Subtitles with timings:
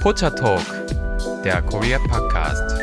[0.00, 0.64] Pocha Talk,
[1.44, 2.82] der Korea Podcast.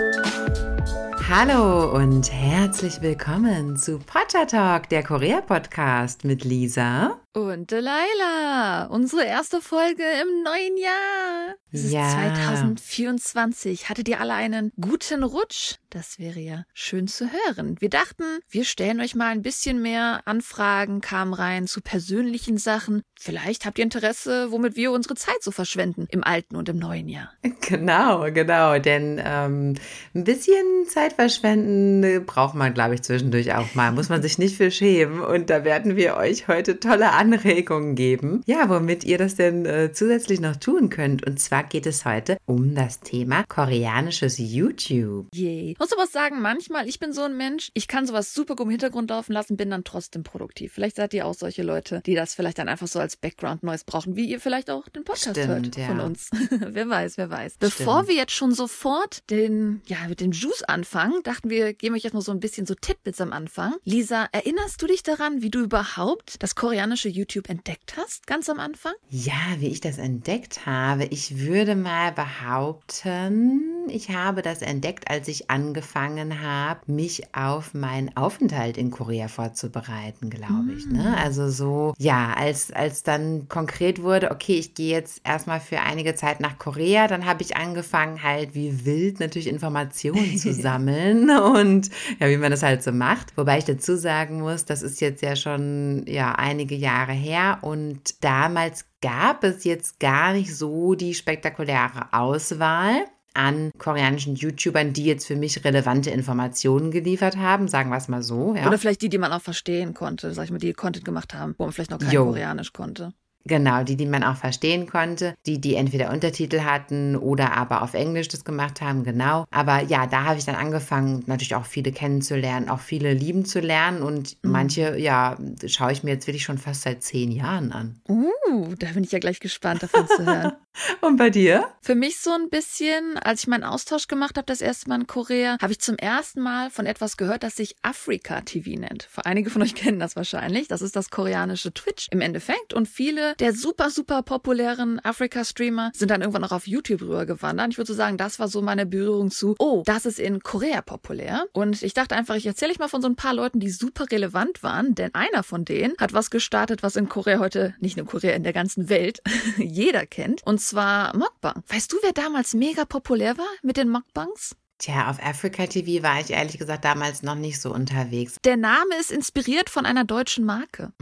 [1.28, 8.88] Hallo und herzlich willkommen zu Pocha Talk, der Korea Podcast mit Lisa und Delilah.
[8.90, 11.56] Unsere erste Folge im neuen Jahr.
[11.72, 12.08] Es Ja.
[12.08, 13.90] ist 2024.
[13.90, 15.76] Hattet ihr alle einen guten Rutsch?
[15.90, 17.76] Das wäre ja schön zu hören.
[17.80, 23.04] Wir dachten, wir stellen euch mal ein bisschen mehr Anfragen, kamen rein zu persönlichen Sachen.
[23.20, 27.08] Vielleicht habt ihr Interesse, womit wir unsere Zeit so verschwenden im alten und im neuen
[27.08, 27.32] Jahr.
[27.68, 29.74] Genau, genau, denn ähm,
[30.16, 33.92] ein bisschen Zeit verschwenden braucht man, glaube ich, zwischendurch auch mal.
[33.92, 35.20] Muss man sich nicht für schämen.
[35.20, 38.42] Und da werden wir euch heute tolle Anregungen geben.
[38.46, 41.28] Ja, womit ihr das denn äh, zusätzlich noch tun könnt.
[41.28, 45.28] Und zwar geht es heute um das Thema koreanisches YouTube.
[45.36, 45.76] Yay.
[45.78, 48.72] Muss aber sagen, manchmal, ich bin so ein Mensch, ich kann sowas super gut im
[48.72, 50.72] Hintergrund laufen lassen, bin dann trotzdem produktiv.
[50.74, 54.16] Vielleicht seid ihr auch solche Leute, die das vielleicht dann einfach so als Background-Noise brauchen,
[54.16, 55.88] wie ihr vielleicht auch den Podcast Stimmt, hört ja.
[55.88, 56.30] von uns.
[56.50, 57.58] wer weiß, wer weiß.
[57.60, 62.06] Bevor wir jetzt schon sofort den, ja, mit dem Juice anfangen, dachten wir, geben euch
[62.06, 63.76] erstmal so ein bisschen so Titbits am Anfang.
[63.84, 68.60] Lisa, erinnerst du dich daran, wie du überhaupt das koreanische YouTube entdeckt hast, ganz am
[68.60, 68.94] Anfang?
[69.10, 71.06] Ja, wie ich das entdeckt habe.
[71.06, 78.16] Ich würde mal behaupten, ich habe das entdeckt, als ich angefangen habe, mich auf meinen
[78.16, 80.86] Aufenthalt in Korea vorzubereiten, glaube ich.
[80.86, 81.18] Ne?
[81.18, 86.16] Also so, ja, als, als dann konkret wurde, okay, ich gehe jetzt erstmal für einige
[86.16, 91.90] Zeit nach Korea, dann habe ich angefangen, halt wie wild natürlich Informationen zu sammeln und
[92.20, 93.36] ja, wie man das halt so macht.
[93.36, 98.24] Wobei ich dazu sagen muss, das ist jetzt ja schon ja einige Jahre her und
[98.24, 105.28] damals gab es jetzt gar nicht so die spektakuläre Auswahl an koreanischen YouTubern, die jetzt
[105.28, 108.56] für mich relevante Informationen geliefert haben, sagen wir es mal so.
[108.56, 108.68] Ja.
[108.68, 111.54] Oder vielleicht die, die man auch verstehen konnte, sag ich mal, die Content gemacht haben,
[111.58, 112.26] wo man vielleicht noch kein Jo.
[112.26, 113.14] Koreanisch konnte.
[113.46, 117.94] Genau, die, die man auch verstehen konnte, die, die entweder Untertitel hatten oder aber auf
[117.94, 119.46] Englisch das gemacht haben, genau.
[119.52, 123.60] Aber ja, da habe ich dann angefangen, natürlich auch viele kennenzulernen, auch viele lieben zu
[123.60, 128.02] lernen und manche, ja, schaue ich mir jetzt wirklich schon fast seit zehn Jahren an.
[128.10, 130.54] Uh, da bin ich ja gleich gespannt davon zu hören.
[131.02, 131.72] Und bei dir?
[131.82, 135.08] Für mich so ein bisschen, als ich meinen Austausch gemacht habe, das erste Mal in
[135.08, 139.10] Korea, habe ich zum ersten Mal von etwas gehört, das sich Afrika TV nennt.
[139.24, 140.68] Einige von euch kennen das wahrscheinlich.
[140.68, 142.74] Das ist das koreanische Twitch im Endeffekt.
[142.74, 147.72] Und viele der super, super populären Afrika-Streamer sind dann irgendwann auch auf YouTube rübergewandert.
[147.72, 150.82] Ich würde so sagen, das war so meine Berührung zu, oh, das ist in Korea
[150.82, 151.46] populär.
[151.54, 154.06] Und ich dachte einfach, ich erzähle euch mal von so ein paar Leuten, die super
[154.12, 158.06] relevant waren, denn einer von denen hat was gestartet, was in Korea heute, nicht nur
[158.06, 159.22] Korea, in der ganzen Welt,
[159.58, 160.42] jeder kennt.
[160.46, 161.64] Und zwar Mukbang.
[161.68, 164.56] Weißt du, wer damals mega populär war mit den Mukbangs?
[164.80, 168.36] Tja, auf Africa TV war ich ehrlich gesagt damals noch nicht so unterwegs.
[168.44, 170.94] Der Name ist inspiriert von einer deutschen Marke.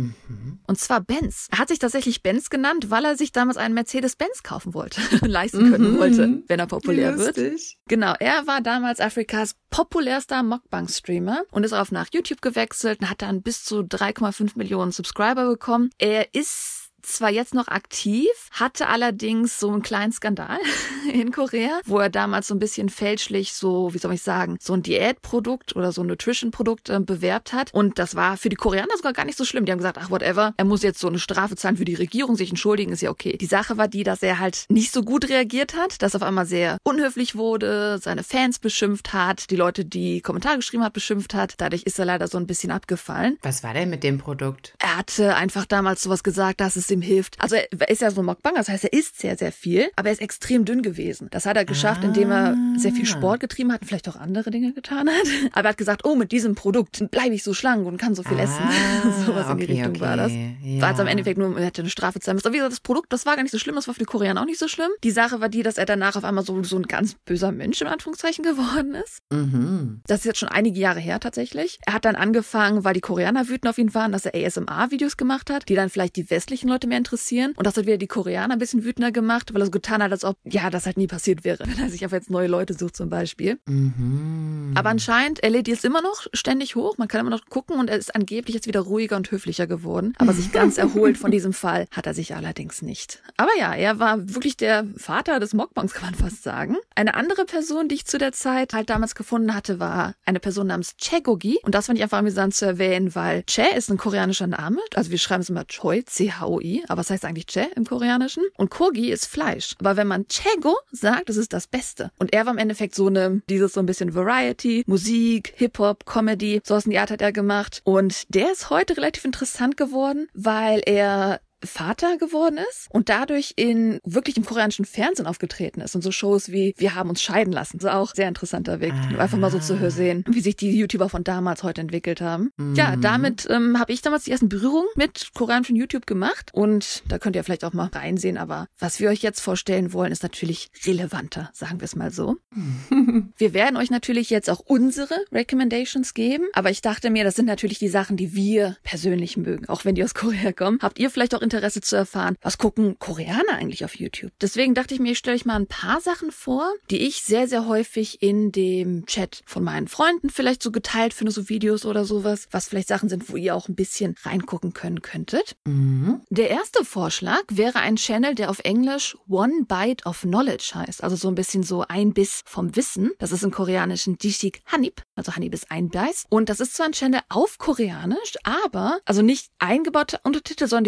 [0.66, 1.48] Und zwar Benz.
[1.52, 5.72] Er hat sich tatsächlich Benz genannt, weil er sich damals einen Mercedes-Benz kaufen wollte, leisten
[5.72, 6.00] können Mhm.
[6.00, 7.38] wollte, wenn er populär Wie wird.
[7.38, 7.78] lustig.
[7.90, 13.22] Genau, er war damals Afrikas populärster Mukbang-Streamer und ist auf nach YouTube gewechselt und hat
[13.22, 15.90] dann bis zu 3,5 Millionen Subscriber bekommen.
[15.98, 16.75] Er ist
[17.08, 20.58] zwar jetzt noch aktiv, hatte allerdings so einen kleinen Skandal
[21.14, 24.74] in Korea, wo er damals so ein bisschen fälschlich so, wie soll ich sagen, so
[24.74, 27.74] ein Diätprodukt oder so ein Nutrition-Produkt äh, bewerbt hat.
[27.74, 29.66] Und das war für die Koreaner sogar gar nicht so schlimm.
[29.66, 32.36] Die haben gesagt, ach, whatever, er muss jetzt so eine Strafe zahlen für die Regierung,
[32.36, 33.38] sich entschuldigen, ist ja okay.
[33.38, 36.28] Die Sache war die, dass er halt nicht so gut reagiert hat, dass er auf
[36.28, 41.34] einmal sehr unhöflich wurde, seine Fans beschimpft hat, die Leute, die Kommentare geschrieben hat, beschimpft
[41.34, 41.56] hat.
[41.58, 43.38] Dadurch ist er leider so ein bisschen abgefallen.
[43.42, 44.74] Was war denn mit dem Produkt?
[44.80, 47.36] Er hatte einfach damals sowas gesagt, dass es ihm hilft.
[47.40, 50.10] Also er ist ja so ein Mukbang, das heißt, er isst sehr, sehr viel, aber
[50.10, 51.28] er ist extrem dünn gewesen.
[51.32, 54.52] Das hat er geschafft, indem er sehr viel Sport getrieben hat und vielleicht auch andere
[54.52, 55.16] Dinge getan hat.
[55.54, 58.24] Aber er hat gesagt, oh, mit diesem Produkt bleibe ich so schlank und kann so
[58.24, 58.62] viel essen.
[58.62, 60.32] Ah, Sowas in die okay, Richtung war das.
[60.32, 61.12] okay, War jetzt am ja.
[61.12, 62.48] Endeffekt nur, er hätte eine Strafe zahlen müssen.
[62.48, 64.06] Aber wie gesagt, das Produkt, das war gar nicht so schlimm, das war für die
[64.06, 64.90] Koreaner auch nicht so schlimm.
[65.04, 67.82] Die Sache war die, dass er danach auf einmal so, so ein ganz böser Mensch
[67.82, 69.20] im Anführungszeichen geworden ist.
[69.32, 70.02] Mhm.
[70.08, 71.80] Das ist jetzt schon einige Jahre her tatsächlich.
[71.86, 75.50] Er hat dann angefangen, weil die Koreaner wütend auf ihn waren, dass er ASMR-Videos gemacht
[75.50, 77.54] hat, die dann vielleicht die westlichen Leute mehr interessieren.
[77.56, 80.12] Und das hat wieder die Koreaner ein bisschen wütender gemacht, weil er so getan hat,
[80.12, 82.74] als ob, ja, das halt nie passiert wäre, wenn er sich auf jetzt neue Leute
[82.74, 83.60] sucht zum Beispiel.
[83.66, 84.74] Mhm.
[84.76, 87.90] Aber anscheinend, er lädt jetzt immer noch ständig hoch, man kann immer noch gucken und
[87.90, 90.14] er ist angeblich jetzt wieder ruhiger und höflicher geworden.
[90.18, 93.22] Aber sich ganz erholt von diesem Fall hat er sich allerdings nicht.
[93.38, 96.78] Aber ja, er war wirklich der Vater des Mockbangs, kann man fast sagen.
[96.96, 100.68] Eine andere Person, die ich zu der Zeit halt damals gefunden hatte, war eine Person
[100.68, 101.60] namens Chegogi.
[101.64, 104.80] Und das fand ich einfach amüsant zu erwähnen, weil Che ist ein koreanischer Name.
[104.94, 108.44] Also wir schreiben es immer Choi, C-H-O-I, aber es heißt eigentlich Che im Koreanischen.
[108.58, 109.76] Und Kogi ist Fleisch.
[109.80, 112.12] Aber wenn man Chego sagt, das ist das Beste.
[112.20, 116.62] Und er war im Endeffekt so eine, dieses so ein bisschen Variety, Musik, Hip-Hop, Comedy,
[116.64, 117.82] sowas in die Art hat er gemacht.
[117.84, 124.00] Und der ist heute relativ interessant geworden, weil er Vater geworden ist und dadurch in
[124.04, 127.78] wirklich im koreanischen Fernsehen aufgetreten ist und so Shows wie Wir haben uns scheiden lassen.
[127.78, 128.94] Das ist auch sehr interessanter Weg.
[128.94, 129.22] Ah.
[129.22, 132.52] Einfach mal so zu sehen, wie sich die YouTuber von damals heute entwickelt haben.
[132.58, 132.76] Mhm.
[132.76, 137.20] Ja, damit ähm, habe ich damals die ersten Berührungen mit koreanischem YouTube gemacht und da
[137.20, 138.38] könnt ihr vielleicht auch mal reinsehen.
[138.38, 142.38] Aber was wir euch jetzt vorstellen wollen, ist natürlich relevanter, sagen wir es mal so.
[143.38, 147.46] wir werden euch natürlich jetzt auch unsere Recommendations geben, aber ich dachte mir, das sind
[147.46, 150.80] natürlich die Sachen, die wir persönlich mögen, auch wenn die aus Korea kommen.
[150.82, 154.32] Habt ihr vielleicht auch Interesse zu erfahren, was gucken Koreaner eigentlich auf YouTube?
[154.42, 157.48] Deswegen dachte ich mir, ich stelle euch mal ein paar Sachen vor, die ich sehr,
[157.48, 162.04] sehr häufig in dem Chat von meinen Freunden vielleicht so geteilt finde, so Videos oder
[162.04, 165.56] sowas, was vielleicht Sachen sind, wo ihr auch ein bisschen reingucken können könntet.
[165.66, 166.22] Mhm.
[166.30, 171.16] Der erste Vorschlag wäre ein Channel, der auf Englisch One Bite of Knowledge heißt, also
[171.16, 173.12] so ein bisschen so ein Biss vom Wissen.
[173.20, 176.26] Das ist im Koreanischen Jishik Hanip, also Hanip ist ein Biss.
[176.30, 180.86] Und das ist zwar ein Channel auf Koreanisch, aber, also nicht eingebaute Untertitel, sondern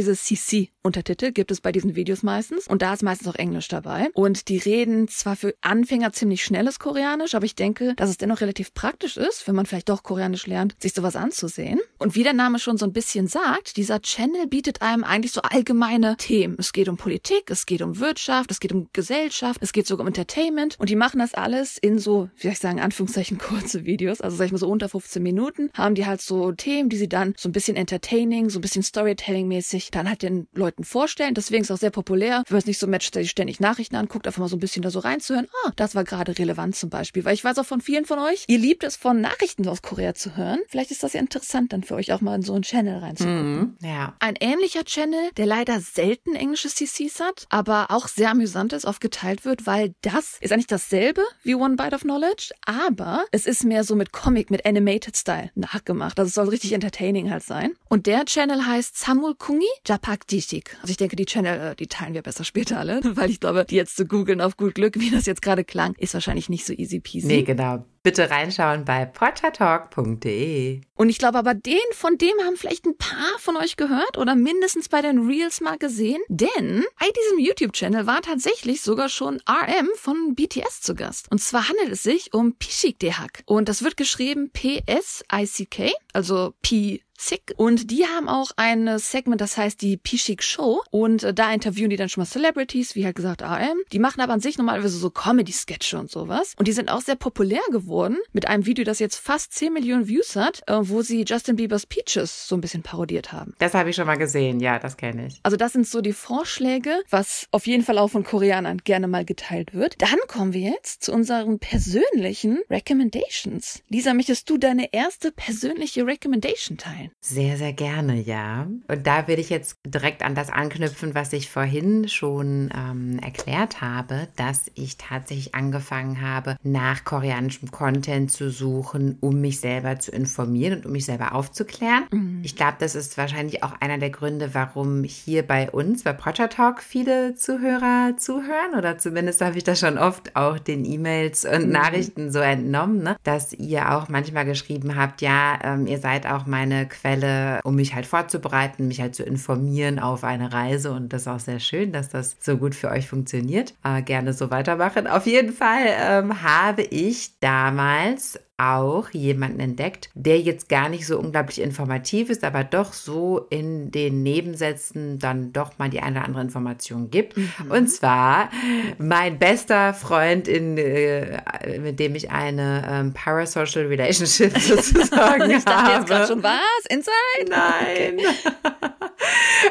[0.52, 2.68] diese CC-Untertitel gibt es bei diesen Videos meistens.
[2.68, 4.10] Und da ist meistens auch Englisch dabei.
[4.14, 8.42] Und die reden zwar für Anfänger ziemlich schnelles Koreanisch, aber ich denke, dass es dennoch
[8.42, 11.80] relativ praktisch ist, wenn man vielleicht doch Koreanisch lernt, sich sowas anzusehen.
[11.98, 15.42] Und wie der Name schon so ein bisschen sagt, dieser Channel bietet einem eigentlich so
[15.42, 16.56] allgemeine Themen.
[16.60, 20.04] Es geht um Politik, es geht um Wirtschaft, es geht um Gesellschaft, es geht sogar
[20.04, 20.76] um Entertainment.
[20.80, 24.22] Und die machen das alles in so, wie soll ich sagen, Anführungszeichen kurze Videos.
[24.22, 27.10] Also sag ich mal so unter 15 Minuten haben die halt so Themen, die sie
[27.10, 31.34] dann so ein bisschen entertaining, so ein bisschen Storytelling-mäßig dann halt den Leuten vorstellen.
[31.34, 32.44] Deswegen ist es auch sehr populär.
[32.48, 34.60] Wenn man es nicht so matcht, dass ich ständig Nachrichten anguckt, einfach mal so ein
[34.60, 35.48] bisschen da so reinzuhören.
[35.66, 37.26] Ah, das war gerade relevant zum Beispiel.
[37.26, 40.14] Weil ich weiß auch von vielen von euch, ihr liebt es, von Nachrichten aus Korea
[40.14, 40.60] zu hören.
[40.68, 43.58] Vielleicht ist das ja interessant dann für euch auch mal in so einen Channel reinzugucken.
[43.58, 44.16] Mhm, ja.
[44.20, 49.02] Ein ähnlicher Channel, der leider selten englische CCs hat, aber auch sehr amüsant ist, oft
[49.02, 53.64] geteilt wird, weil das ist eigentlich dasselbe wie One Bite of Knowledge, aber es ist
[53.64, 56.20] mehr so mit Comic, mit Animated Style nachgemacht.
[56.20, 57.74] Also es soll richtig entertaining halt sein.
[57.90, 60.28] Und der Channel heißt Samul Kungi Japak
[60.68, 60.78] Jishik.
[60.82, 63.66] Also ich denke, die Channel, äh, die teilen wir besser später alle, weil ich glaube,
[63.66, 66.66] die jetzt zu googeln auf gut Glück, wie das jetzt gerade klang, ist wahrscheinlich nicht
[66.66, 67.28] so easy peasy.
[67.28, 67.86] Nee, genau.
[68.04, 70.80] Bitte reinschauen bei pottertalk.de.
[70.96, 74.34] Und ich glaube aber, den von dem haben vielleicht ein paar von euch gehört oder
[74.36, 76.22] mindestens bei den Reels mal gesehen.
[76.30, 81.30] Denn bei diesem YouTube-Channel war tatsächlich sogar schon RM von BTS zu Gast.
[81.32, 83.44] Und zwar handelt es sich um Pishik Dehak.
[83.46, 87.54] Und das wird geschrieben P-S-I-C-K, also P Sick.
[87.58, 90.84] Und die haben auch ein Segment, das heißt die Pishik Show.
[90.92, 93.78] Und äh, da interviewen die dann schon mal Celebrities, wie halt gesagt AM.
[93.92, 96.54] Die machen aber an sich normalerweise so Comedy-Sketche und sowas.
[96.58, 100.08] Und die sind auch sehr populär geworden mit einem Video, das jetzt fast 10 Millionen
[100.08, 103.56] Views hat, äh, wo sie Justin Bieber's Peaches so ein bisschen parodiert haben.
[103.60, 105.40] Das habe ich schon mal gesehen, ja, das kenne ich.
[105.44, 109.26] Also das sind so die Vorschläge, was auf jeden Fall auch von Koreanern gerne mal
[109.26, 109.96] geteilt wird.
[110.02, 113.82] Dann kommen wir jetzt zu unseren persönlichen Recommendations.
[113.90, 117.07] Lisa, möchtest du deine erste persönliche Recommendation teilen?
[117.08, 117.12] Sein?
[117.20, 118.68] Sehr, sehr gerne, ja.
[118.88, 123.82] Und da würde ich jetzt direkt an das anknüpfen, was ich vorhin schon ähm, erklärt
[123.82, 130.12] habe, dass ich tatsächlich angefangen habe, nach koreanischem Content zu suchen, um mich selber zu
[130.12, 132.06] informieren und um mich selber aufzuklären.
[132.12, 132.42] Mhm.
[132.44, 136.54] Ich glaube, das ist wahrscheinlich auch einer der Gründe, warum hier bei uns, bei Project
[136.54, 138.76] Talk, viele Zuhörer zuhören.
[138.78, 141.72] Oder zumindest habe ich das schon oft auch den E-Mails und mhm.
[141.72, 143.18] Nachrichten so entnommen, ne?
[143.24, 147.94] dass ihr auch manchmal geschrieben habt, ja, ähm, ihr seid auch meine Quelle, um mich
[147.94, 150.92] halt vorzubereiten, mich halt zu informieren auf eine Reise.
[150.92, 153.74] Und das ist auch sehr schön, dass das so gut für euch funktioniert.
[153.84, 155.08] Äh, gerne so weitermachen.
[155.08, 161.20] Auf jeden Fall ähm, habe ich damals auch jemanden entdeckt, der jetzt gar nicht so
[161.20, 166.26] unglaublich informativ ist, aber doch so in den Nebensätzen dann doch mal die eine oder
[166.26, 167.38] andere Information gibt.
[167.38, 167.52] Mhm.
[167.70, 168.50] Und zwar
[168.98, 171.40] mein bester Freund, in, äh,
[171.80, 176.14] mit dem ich eine ähm, Parasocial Relationship sozusagen ich dachte habe.
[176.14, 176.86] Jetzt schon was?
[176.90, 177.50] Inside?
[177.50, 178.20] Nein.
[178.20, 178.88] Okay.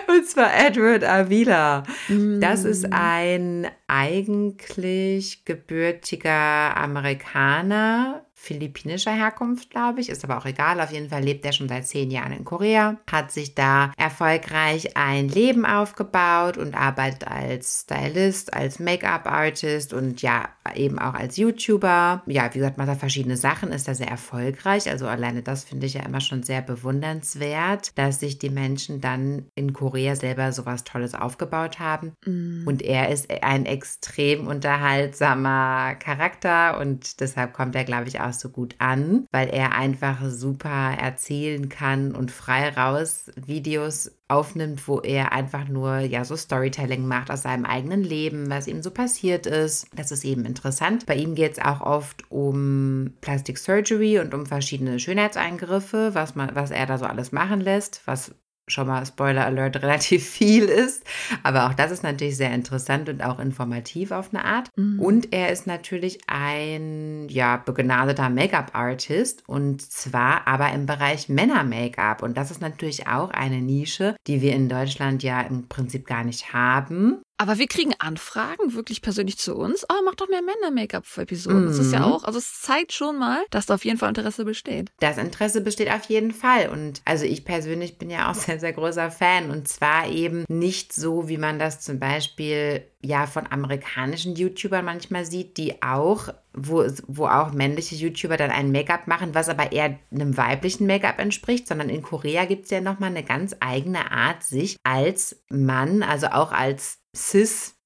[0.08, 1.84] Und zwar Edward Avila.
[2.08, 2.40] Mhm.
[2.40, 2.92] Das ist mm.
[2.92, 10.80] ein eigentlich gebürtiger Amerikaner, philippinischer Herkunft, glaube ich, ist aber auch egal.
[10.80, 14.96] Auf jeden Fall lebt er schon seit zehn Jahren in Korea, hat sich da erfolgreich
[14.96, 22.22] ein Leben aufgebaut und arbeitet als Stylist, als Make-up-Artist und ja, eben auch als YouTuber.
[22.26, 24.88] Ja, wie gesagt, macht er verschiedene Sachen, ist da sehr erfolgreich.
[24.90, 29.46] Also alleine das finde ich ja immer schon sehr bewundernswert, dass sich die Menschen dann
[29.54, 32.12] in Korea selber sowas Tolles aufgebaut haben.
[32.24, 32.66] Mm.
[32.66, 38.48] Und er ist ein extrem unterhaltsamer Charakter und deshalb kommt er, glaube ich, auch so
[38.48, 45.32] gut an, weil er einfach super erzählen kann und frei raus Videos aufnimmt, wo er
[45.32, 49.86] einfach nur ja so Storytelling macht aus seinem eigenen Leben, was ihm so passiert ist.
[49.94, 51.06] Das ist eben interessant.
[51.06, 56.54] Bei ihm geht es auch oft um Plastic Surgery und um verschiedene Schönheitseingriffe, was man,
[56.54, 58.34] was er da so alles machen lässt, was
[58.68, 61.04] schon mal Spoiler Alert relativ viel ist.
[61.42, 64.70] Aber auch das ist natürlich sehr interessant und auch informativ auf eine Art.
[64.76, 65.00] Mhm.
[65.00, 72.22] Und er ist natürlich ein ja begnadeter Make-up-Artist und zwar aber im Bereich Männer-Make-up.
[72.22, 76.24] Und das ist natürlich auch eine Nische, die wir in Deutschland ja im Prinzip gar
[76.24, 77.18] nicht haben.
[77.38, 79.84] Aber wir kriegen Anfragen wirklich persönlich zu uns.
[79.90, 81.64] Oh, mach doch mehr Männer-Make-up-Episoden.
[81.64, 81.66] Mhm.
[81.68, 82.04] Das ist ja mhm.
[82.12, 84.90] auch, also es zeigt schon mal, dass da auf jeden Fall Interesse besteht.
[85.00, 86.70] Das Interesse besteht auf jeden Fall.
[86.70, 89.50] Und also ich persönlich bin ja auch sehr, sehr großer Fan.
[89.50, 95.24] Und zwar eben nicht so, wie man das zum Beispiel ja von amerikanischen YouTubern manchmal
[95.24, 99.98] sieht, die auch, wo, wo auch männliche YouTuber dann ein Make-up machen, was aber eher
[100.10, 104.42] einem weiblichen Make-up entspricht, sondern in Korea gibt es ja nochmal eine ganz eigene Art,
[104.42, 106.98] sich als Mann, also auch als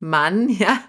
[0.01, 0.81] Cis-Mann, ja,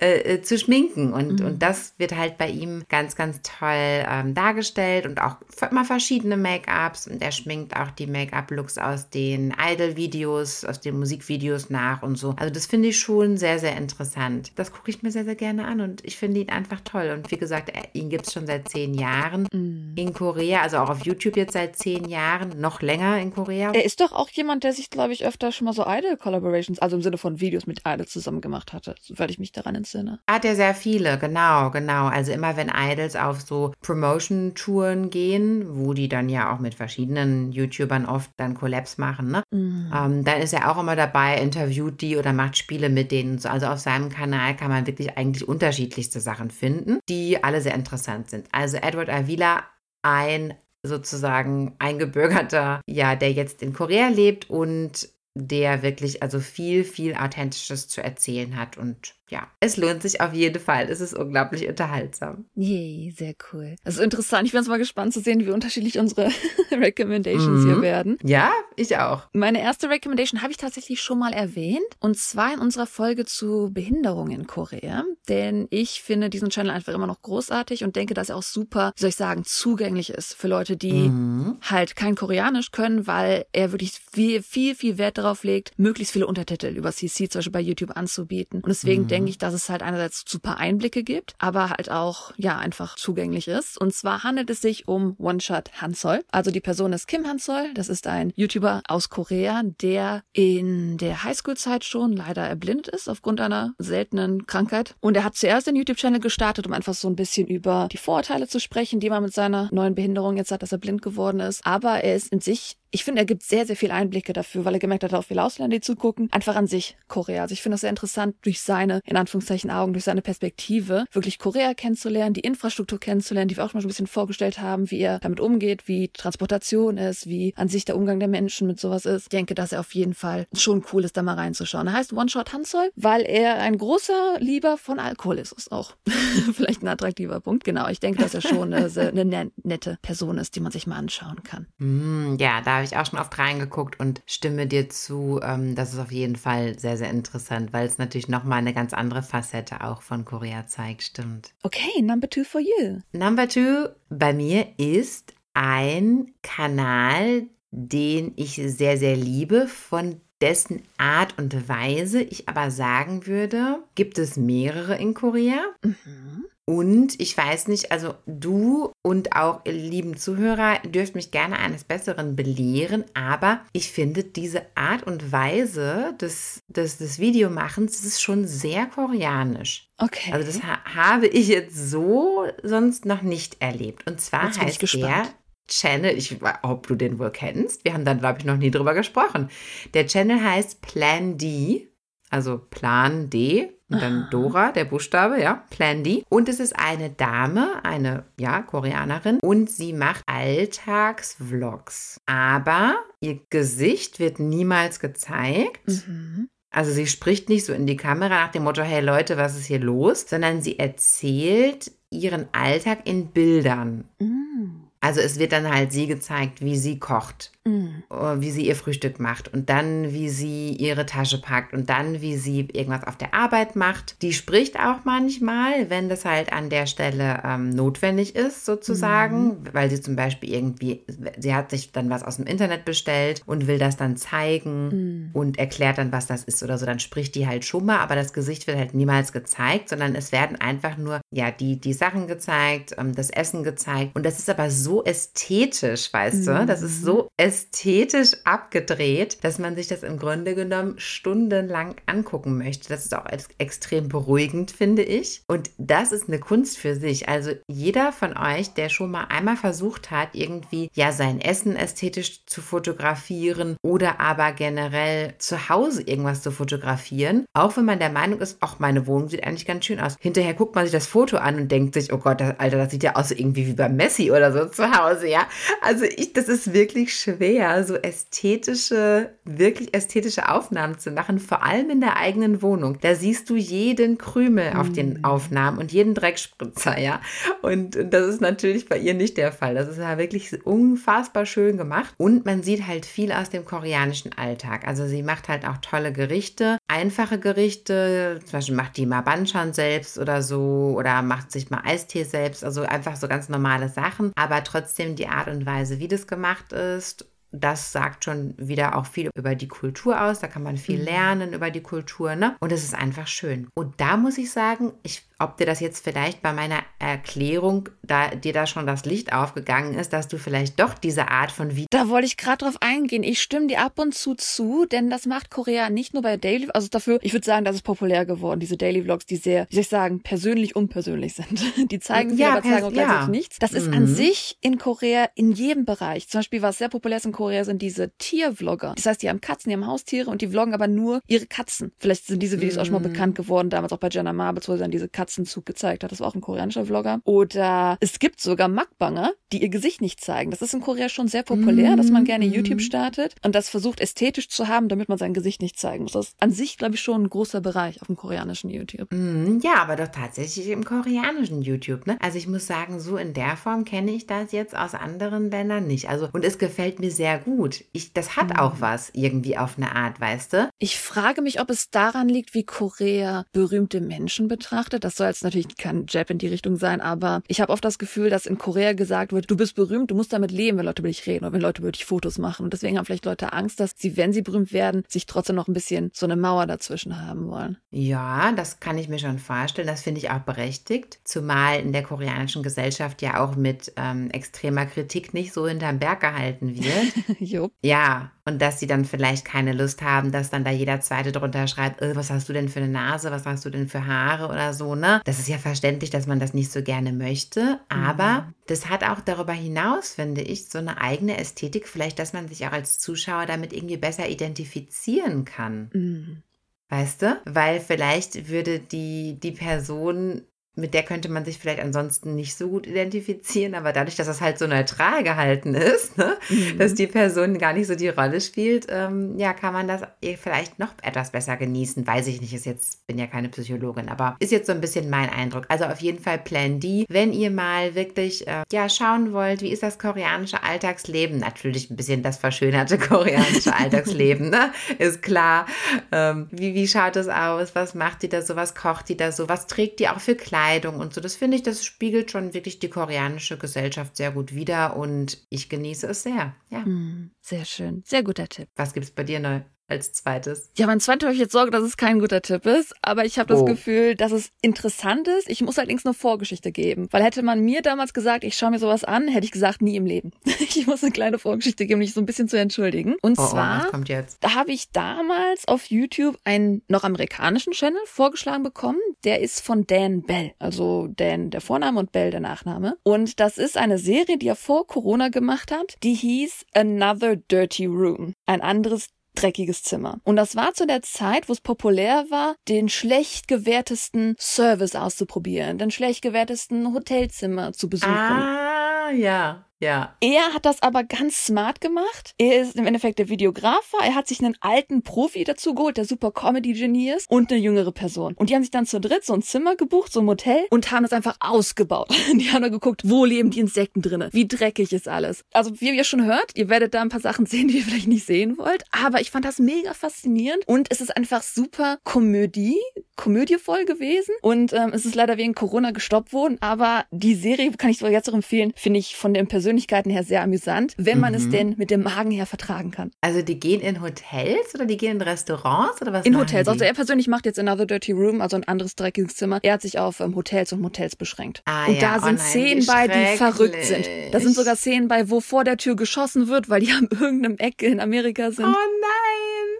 [0.00, 1.12] äh, äh, zu schminken.
[1.12, 1.46] Und, mhm.
[1.46, 5.36] und das wird halt bei ihm ganz, ganz toll ähm, dargestellt und auch
[5.70, 7.06] immer verschiedene Make-ups.
[7.06, 12.34] Und er schminkt auch die Make-up-Looks aus den Idol-Videos, aus den Musikvideos nach und so.
[12.36, 14.52] Also das finde ich schon sehr, sehr interessant.
[14.56, 17.12] Das gucke ich mir sehr, sehr gerne an und ich finde ihn einfach toll.
[17.14, 19.92] Und wie gesagt, er, ihn gibt es schon seit zehn Jahren mhm.
[19.96, 23.72] in Korea, also auch auf YouTube jetzt seit zehn Jahren, noch länger in Korea.
[23.72, 26.96] Er ist doch auch jemand, der sich, glaube ich, öfter schon mal so Idol-Collaborations, also
[26.96, 30.20] im Sinne von Videos mit Idol zusammen gemacht hatte, soweit ich mich daran entsinne.
[30.28, 32.06] Hat er sehr viele, genau, genau.
[32.06, 37.52] Also immer wenn Idols auf so Promotion-Touren gehen, wo die dann ja auch mit verschiedenen
[37.52, 39.42] YouTubern oft dann Collabs machen, ne?
[39.52, 39.90] Mhm.
[39.94, 43.44] Ähm, dann ist er auch immer dabei, interviewt die oder macht Spiele mit denen.
[43.44, 48.30] Also auf seinem Kanal kann man wirklich eigentlich unterschiedlichste Sachen finden, die alle sehr interessant
[48.30, 48.46] sind.
[48.52, 49.64] Also Edward Avila,
[50.02, 50.54] ein
[50.84, 57.88] sozusagen eingebürgerter, ja, der jetzt in Korea lebt und der wirklich also viel, viel Authentisches
[57.88, 60.90] zu erzählen hat und ja, es lohnt sich auf jeden Fall.
[60.90, 62.44] Es ist unglaublich unterhaltsam.
[62.54, 63.76] Yay, sehr cool.
[63.82, 64.44] Das ist interessant.
[64.44, 66.28] Ich bin jetzt mal gespannt zu sehen, wie unterschiedlich unsere
[66.70, 67.66] Recommendations mhm.
[67.66, 68.18] hier werden.
[68.22, 69.22] Ja, ich auch.
[69.32, 71.80] Meine erste Recommendation habe ich tatsächlich schon mal erwähnt.
[71.98, 75.04] Und zwar in unserer Folge zu Behinderung in Korea.
[75.30, 78.92] Denn ich finde diesen Channel einfach immer noch großartig und denke, dass er auch super,
[78.96, 81.56] wie soll ich sagen, zugänglich ist für Leute, die mhm.
[81.62, 86.26] halt kein Koreanisch können, weil er wirklich viel, viel, viel Wert darauf legt, möglichst viele
[86.26, 88.60] Untertitel über CC zum Beispiel bei YouTube anzubieten.
[88.60, 89.08] Und deswegen mhm.
[89.08, 92.96] denke denke ich, dass es halt einerseits super Einblicke gibt, aber halt auch, ja, einfach
[92.96, 93.80] zugänglich ist.
[93.80, 96.24] Und zwar handelt es sich um One-Shot Hansol.
[96.30, 97.72] Also die Person ist Kim Hansol.
[97.74, 103.40] Das ist ein YouTuber aus Korea, der in der Highschool-Zeit schon leider erblindet ist aufgrund
[103.40, 104.96] einer seltenen Krankheit.
[105.00, 108.48] Und er hat zuerst den YouTube-Channel gestartet, um einfach so ein bisschen über die Vorurteile
[108.48, 111.64] zu sprechen, die man mit seiner neuen Behinderung jetzt hat, dass er blind geworden ist.
[111.64, 114.74] Aber er ist in sich ich finde, er gibt sehr, sehr viel Einblicke dafür, weil
[114.74, 117.42] er gemerkt hat, auch viele Ausländer, die zugucken, einfach an sich Korea.
[117.42, 121.38] Also ich finde das sehr interessant, durch seine, in Anführungszeichen, Augen, durch seine Perspektive, wirklich
[121.38, 125.00] Korea kennenzulernen, die Infrastruktur kennenzulernen, die wir auch schon mal ein bisschen vorgestellt haben, wie
[125.00, 129.06] er damit umgeht, wie Transportation ist, wie an sich der Umgang der Menschen mit sowas
[129.06, 129.24] ist.
[129.24, 131.86] Ich denke, dass er auf jeden Fall schon cool ist, da mal reinzuschauen.
[131.86, 135.52] Er heißt One Shot Hansol, weil er ein großer Lieber von Alkohol ist.
[135.52, 135.94] Ist auch
[136.52, 137.64] vielleicht ein attraktiver Punkt.
[137.64, 140.96] Genau, ich denke, dass er schon eine, eine nette Person ist, die man sich mal
[140.96, 141.66] anschauen kann.
[141.78, 145.40] Mm, ja, da habe ich auch schon oft reingeguckt und stimme dir zu.
[145.42, 148.92] Ähm, das ist auf jeden Fall sehr, sehr interessant, weil es natürlich nochmal eine ganz
[148.92, 151.02] andere Facette auch von Korea zeigt.
[151.02, 151.54] Stimmt.
[151.62, 153.00] Okay, number two for you.
[153.12, 161.38] Number two bei mir ist ein Kanal, den ich sehr, sehr liebe, von dessen Art
[161.38, 165.60] und Weise ich aber sagen würde, gibt es mehrere in Korea.
[165.84, 166.46] Mhm.
[166.64, 171.82] Und ich weiß nicht, also du und auch ihr lieben Zuhörer dürft mich gerne eines
[171.82, 178.46] Besseren belehren, aber ich finde diese Art und Weise des, des, des Videomachens ist schon
[178.46, 179.88] sehr koreanisch.
[179.98, 180.32] Okay.
[180.32, 184.06] Also das ha habe ich jetzt so sonst noch nicht erlebt.
[184.06, 185.26] Und zwar jetzt heißt der
[185.66, 188.94] Channel, ich ob du den wohl kennst, wir haben dann glaube ich noch nie drüber
[188.94, 189.48] gesprochen.
[189.94, 191.91] Der Channel heißt Plan D,
[192.32, 196.24] also Plan D und dann Dora, der Buchstabe, ja, Plan D.
[196.30, 202.20] Und es ist eine Dame, eine, ja, Koreanerin und sie macht Alltagsvlogs.
[202.26, 205.86] Aber ihr Gesicht wird niemals gezeigt.
[206.06, 206.48] Mhm.
[206.70, 209.66] Also sie spricht nicht so in die Kamera nach dem Motto, hey Leute, was ist
[209.66, 210.24] hier los?
[210.26, 214.04] Sondern sie erzählt ihren Alltag in Bildern.
[214.18, 214.88] Mhm.
[215.00, 218.02] Also es wird dann halt sie gezeigt, wie sie kocht Mhm.
[218.10, 222.20] Äh, wie sie ihr Frühstück macht und dann, wie sie ihre Tasche packt und dann,
[222.20, 224.20] wie sie irgendwas auf der Arbeit macht.
[224.22, 229.68] Die spricht auch manchmal, wenn das halt an der Stelle ähm, notwendig ist, sozusagen, mhm.
[229.72, 231.04] weil sie zum Beispiel irgendwie,
[231.38, 235.30] sie hat sich dann was aus dem Internet bestellt und will das dann zeigen mhm.
[235.32, 236.86] und erklärt dann, was das ist oder so.
[236.86, 240.32] Dann spricht die halt schon mal, aber das Gesicht wird halt niemals gezeigt, sondern es
[240.32, 244.50] werden einfach nur, ja, die, die Sachen gezeigt, ähm, das Essen gezeigt und das ist
[244.50, 246.66] aber so ästhetisch, weißt du?
[246.66, 252.56] Das ist so ästhetisch ästhetisch abgedreht, dass man sich das im Grunde genommen stundenlang angucken
[252.56, 252.88] möchte.
[252.88, 253.26] Das ist auch
[253.58, 255.42] extrem beruhigend, finde ich.
[255.48, 257.28] Und das ist eine Kunst für sich.
[257.28, 262.46] Also jeder von euch, der schon mal einmal versucht hat, irgendwie ja sein Essen ästhetisch
[262.46, 268.40] zu fotografieren oder aber generell zu Hause irgendwas zu fotografieren, auch wenn man der Meinung
[268.40, 270.16] ist, ach, meine Wohnung sieht eigentlich ganz schön aus.
[270.20, 273.02] Hinterher guckt man sich das Foto an und denkt sich, oh Gott, Alter, das sieht
[273.02, 275.46] ja aus irgendwie wie bei Messi oder so zu Hause, ja.
[275.82, 277.41] Also ich, das ist wirklich schwer,
[277.84, 282.98] so ästhetische, wirklich ästhetische Aufnahmen zu machen, vor allem in der eigenen Wohnung.
[283.00, 285.24] Da siehst du jeden Krümel auf den mhm.
[285.24, 287.20] Aufnahmen und jeden Dreckspritzer, ja.
[287.60, 289.74] Und, und das ist natürlich bei ihr nicht der Fall.
[289.74, 292.14] Das ist ja wirklich unfassbar schön gemacht.
[292.18, 294.86] Und man sieht halt viel aus dem koreanischen Alltag.
[294.86, 299.72] Also sie macht halt auch tolle Gerichte, einfache Gerichte, zum Beispiel macht die mal Banchan
[299.72, 302.64] selbst oder so oder macht sich mal Eistee selbst.
[302.64, 306.72] Also einfach so ganz normale Sachen, aber trotzdem die Art und Weise, wie das gemacht
[306.72, 310.40] ist das sagt schon wieder auch viel über die Kultur aus.
[310.40, 311.04] Da kann man viel mhm.
[311.04, 312.56] lernen über die Kultur, ne?
[312.60, 313.68] Und es ist einfach schön.
[313.74, 318.28] Und da muss ich sagen, ich ob dir das jetzt vielleicht bei meiner Erklärung, da
[318.28, 321.86] dir da schon das Licht aufgegangen ist, dass du vielleicht doch diese Art von Video.
[321.90, 323.22] Da wollte ich gerade drauf eingehen.
[323.22, 326.68] Ich stimme dir ab und zu zu, denn das macht Korea nicht nur bei Daily,
[326.72, 329.76] also dafür, ich würde sagen, das ist populär geworden, diese Daily Vlogs, die sehr, wie
[329.76, 331.62] soll ich sagen, persönlich unpersönlich sind.
[331.90, 333.28] Die zeigen viel, ja, aber zeigen auch gleichzeitig ja.
[333.28, 333.58] nichts.
[333.58, 333.94] Das ist mhm.
[333.94, 336.28] an sich in Korea in jedem Bereich.
[336.28, 338.94] Zum Beispiel, was sehr populär ist in Korea, sind diese Tiervlogger.
[338.96, 341.92] Das heißt, die haben Katzen, die haben Haustiere und die vloggen aber nur ihre Katzen.
[341.98, 342.80] Vielleicht sind diese Videos mhm.
[342.80, 343.12] auch schon mal mhm.
[343.12, 346.12] bekannt geworden, damals auch bei Jenna Ma, beziehungsweise diese Katzenzug gezeigt hat.
[346.12, 347.20] Das war auch ein koreanischer Vlogger.
[347.24, 350.50] Oder es gibt sogar Mukbanger, die ihr Gesicht nicht zeigen.
[350.50, 351.96] Das ist in Korea schon sehr populär, mm.
[351.96, 352.80] dass man gerne YouTube mhm.
[352.80, 356.12] startet und das versucht ästhetisch zu haben, damit man sein Gesicht nicht zeigen muss.
[356.12, 359.08] Das ist an sich, glaube ich, schon ein großer Bereich auf dem koreanischen YouTube.
[359.10, 362.06] Mm, ja, aber doch tatsächlich im koreanischen YouTube.
[362.06, 362.18] Ne?
[362.20, 365.86] Also ich muss sagen, so in der Form kenne ich das jetzt aus anderen Ländern
[365.86, 366.08] nicht.
[366.08, 367.84] Also und es gefällt mir sehr gut.
[367.92, 368.58] Ich, das hat mm.
[368.58, 370.70] auch was irgendwie auf eine Art, weißt du?
[370.78, 375.04] Ich frage mich, ob es daran liegt, wie Korea berühmte Menschen betrachtet.
[375.04, 377.98] Das soll jetzt natürlich kein Jab in die Richtung sein, aber ich habe oft das
[377.98, 381.02] Gefühl, dass in Korea gesagt wird, du bist berühmt, du musst damit leben, wenn Leute
[381.02, 382.64] über dich reden oder wenn Leute über dich Fotos machen.
[382.64, 385.68] Und deswegen haben vielleicht Leute Angst, dass sie, wenn sie berühmt werden, sich trotzdem noch
[385.68, 387.78] ein bisschen so eine Mauer dazwischen haben wollen.
[387.90, 389.86] Ja, das kann ich mir schon vorstellen.
[389.86, 391.20] Das finde ich auch berechtigt.
[391.22, 396.20] Zumal in der koreanischen Gesellschaft ja auch mit ähm, extremer Kritik nicht so hinterm Berg
[396.20, 397.70] gehalten wird.
[397.82, 401.68] ja, und dass sie dann vielleicht keine Lust haben, dass dann da jeder Zweite drunter
[401.68, 404.48] schreibt, äh, was hast du denn für eine Nase, was hast du denn für Haare
[404.48, 405.20] oder so, ne?
[405.24, 408.54] Das ist ja verständlich, dass man das nicht so gerne möchte, aber mhm.
[408.66, 412.66] das hat auch darüber hinaus, finde ich, so eine eigene Ästhetik, vielleicht, dass man sich
[412.66, 415.90] auch als Zuschauer damit irgendwie besser identifizieren kann.
[415.92, 416.42] Mhm.
[416.88, 417.40] Weißt du?
[417.46, 420.42] Weil vielleicht würde die, die Person
[420.74, 424.40] mit der könnte man sich vielleicht ansonsten nicht so gut identifizieren, aber dadurch, dass das
[424.40, 426.78] halt so neutral gehalten ist, ne, mhm.
[426.78, 430.02] dass die Person gar nicht so die Rolle spielt, ähm, ja, kann man das
[430.40, 432.06] vielleicht noch etwas besser genießen.
[432.06, 435.10] Weiß ich nicht, ist jetzt, bin ja keine Psychologin, aber ist jetzt so ein bisschen
[435.10, 435.66] mein Eindruck.
[435.68, 439.72] Also auf jeden Fall Plan D, wenn ihr mal wirklich, äh, ja, schauen wollt, wie
[439.72, 441.38] ist das koreanische Alltagsleben?
[441.38, 445.66] Natürlich ein bisschen das verschönerte koreanische Alltagsleben, ne, ist klar.
[446.10, 447.74] Ähm, wie, wie schaut es aus?
[447.74, 448.56] Was macht die da so?
[448.56, 449.50] Was kocht die da so?
[449.50, 450.61] Was trägt die auch für Kleidung?
[450.62, 451.20] Kleidung und so.
[451.20, 455.68] Das finde ich, das spiegelt schon wirklich die koreanische Gesellschaft sehr gut wider und ich
[455.68, 456.54] genieße es sehr.
[456.70, 456.80] Ja.
[456.80, 458.02] Mm, sehr schön.
[458.06, 458.68] Sehr guter Tipp.
[458.76, 459.60] Was gibt es bei dir neu?
[459.88, 460.70] Als zweites?
[460.76, 463.38] Ja, mein zweiter habe ich jetzt Sorge, dass es kein guter Tipp ist, aber ich
[463.38, 463.64] habe das oh.
[463.64, 465.48] Gefühl, dass es interessant ist.
[465.48, 468.78] Ich muss allerdings eine Vorgeschichte geben, weil hätte man mir damals gesagt, ich schaue mir
[468.78, 470.32] sowas an, hätte ich gesagt, nie im Leben.
[470.44, 473.16] ich muss eine kleine Vorgeschichte geben, mich so ein bisschen zu entschuldigen.
[473.22, 473.98] Und oh, oh zwar, oh,
[474.40, 478.98] da habe ich damals auf YouTube einen noch amerikanischen Channel vorgeschlagen bekommen.
[479.24, 482.96] Der ist von Dan Bell, also Dan der Vorname und Bell der Nachname.
[483.02, 485.96] Und das ist eine Serie, die er vor Corona gemacht hat.
[486.02, 488.34] Die hieß Another Dirty Room.
[488.46, 490.18] Ein anderes dreckiges Zimmer.
[490.24, 495.78] Und das war zu der Zeit, wo es populär war, den schlecht gewertesten Service auszuprobieren,
[495.78, 498.12] den schlecht gewertesten Hotelzimmer zu besuchen.
[498.12, 499.66] Ah, ja.
[499.82, 500.14] Ja.
[500.20, 502.34] Er hat das aber ganz smart gemacht.
[502.38, 503.98] Er ist im Endeffekt der Videografer.
[504.00, 507.90] Er hat sich einen alten Profi dazu geholt, der super Comedy-Genie ist und eine jüngere
[507.90, 508.34] Person.
[508.34, 510.92] Und die haben sich dann zu dritt so ein Zimmer gebucht, so ein Hotel und
[510.92, 512.10] haben das einfach ausgebaut.
[512.32, 514.28] Die haben dann geguckt, wo leben die Insekten drinnen?
[514.32, 515.44] Wie dreckig ist alles?
[515.52, 518.06] Also, wie ihr schon hört, ihr werdet da ein paar Sachen sehen, die ihr vielleicht
[518.06, 518.84] nicht sehen wollt.
[518.92, 522.78] Aber ich fand das mega faszinierend und es ist einfach super Komödie,
[523.16, 524.34] komödievoll gewesen.
[524.42, 526.58] Und ähm, es ist leider wegen Corona gestoppt worden.
[526.60, 530.22] Aber die Serie kann ich jetzt auch empfehlen, finde ich von dem persönlichen Persönlichkeiten her
[530.22, 531.38] sehr amüsant, wenn man Mhm.
[531.38, 533.10] es denn mit dem Magen her vertragen kann.
[533.22, 536.64] Also die gehen in Hotels oder die gehen in Restaurants oder was In Hotels.
[536.66, 536.70] Die?
[536.70, 539.60] Also er persönlich macht jetzt Another Dirty Room, also ein anderes dreckiges Zimmer.
[539.62, 541.62] Er hat sich auf ähm, Hotels und Motels beschränkt.
[541.64, 542.00] Ah, und ja.
[542.00, 544.06] da Oh sind nein, Szenen bei, die verrückt sind.
[544.30, 547.56] Da sind sogar Szenen bei, wo vor der Tür geschossen wird, weil die an irgendeinem
[547.56, 548.66] Ecke in Amerika sind.
[548.66, 548.78] oh nein.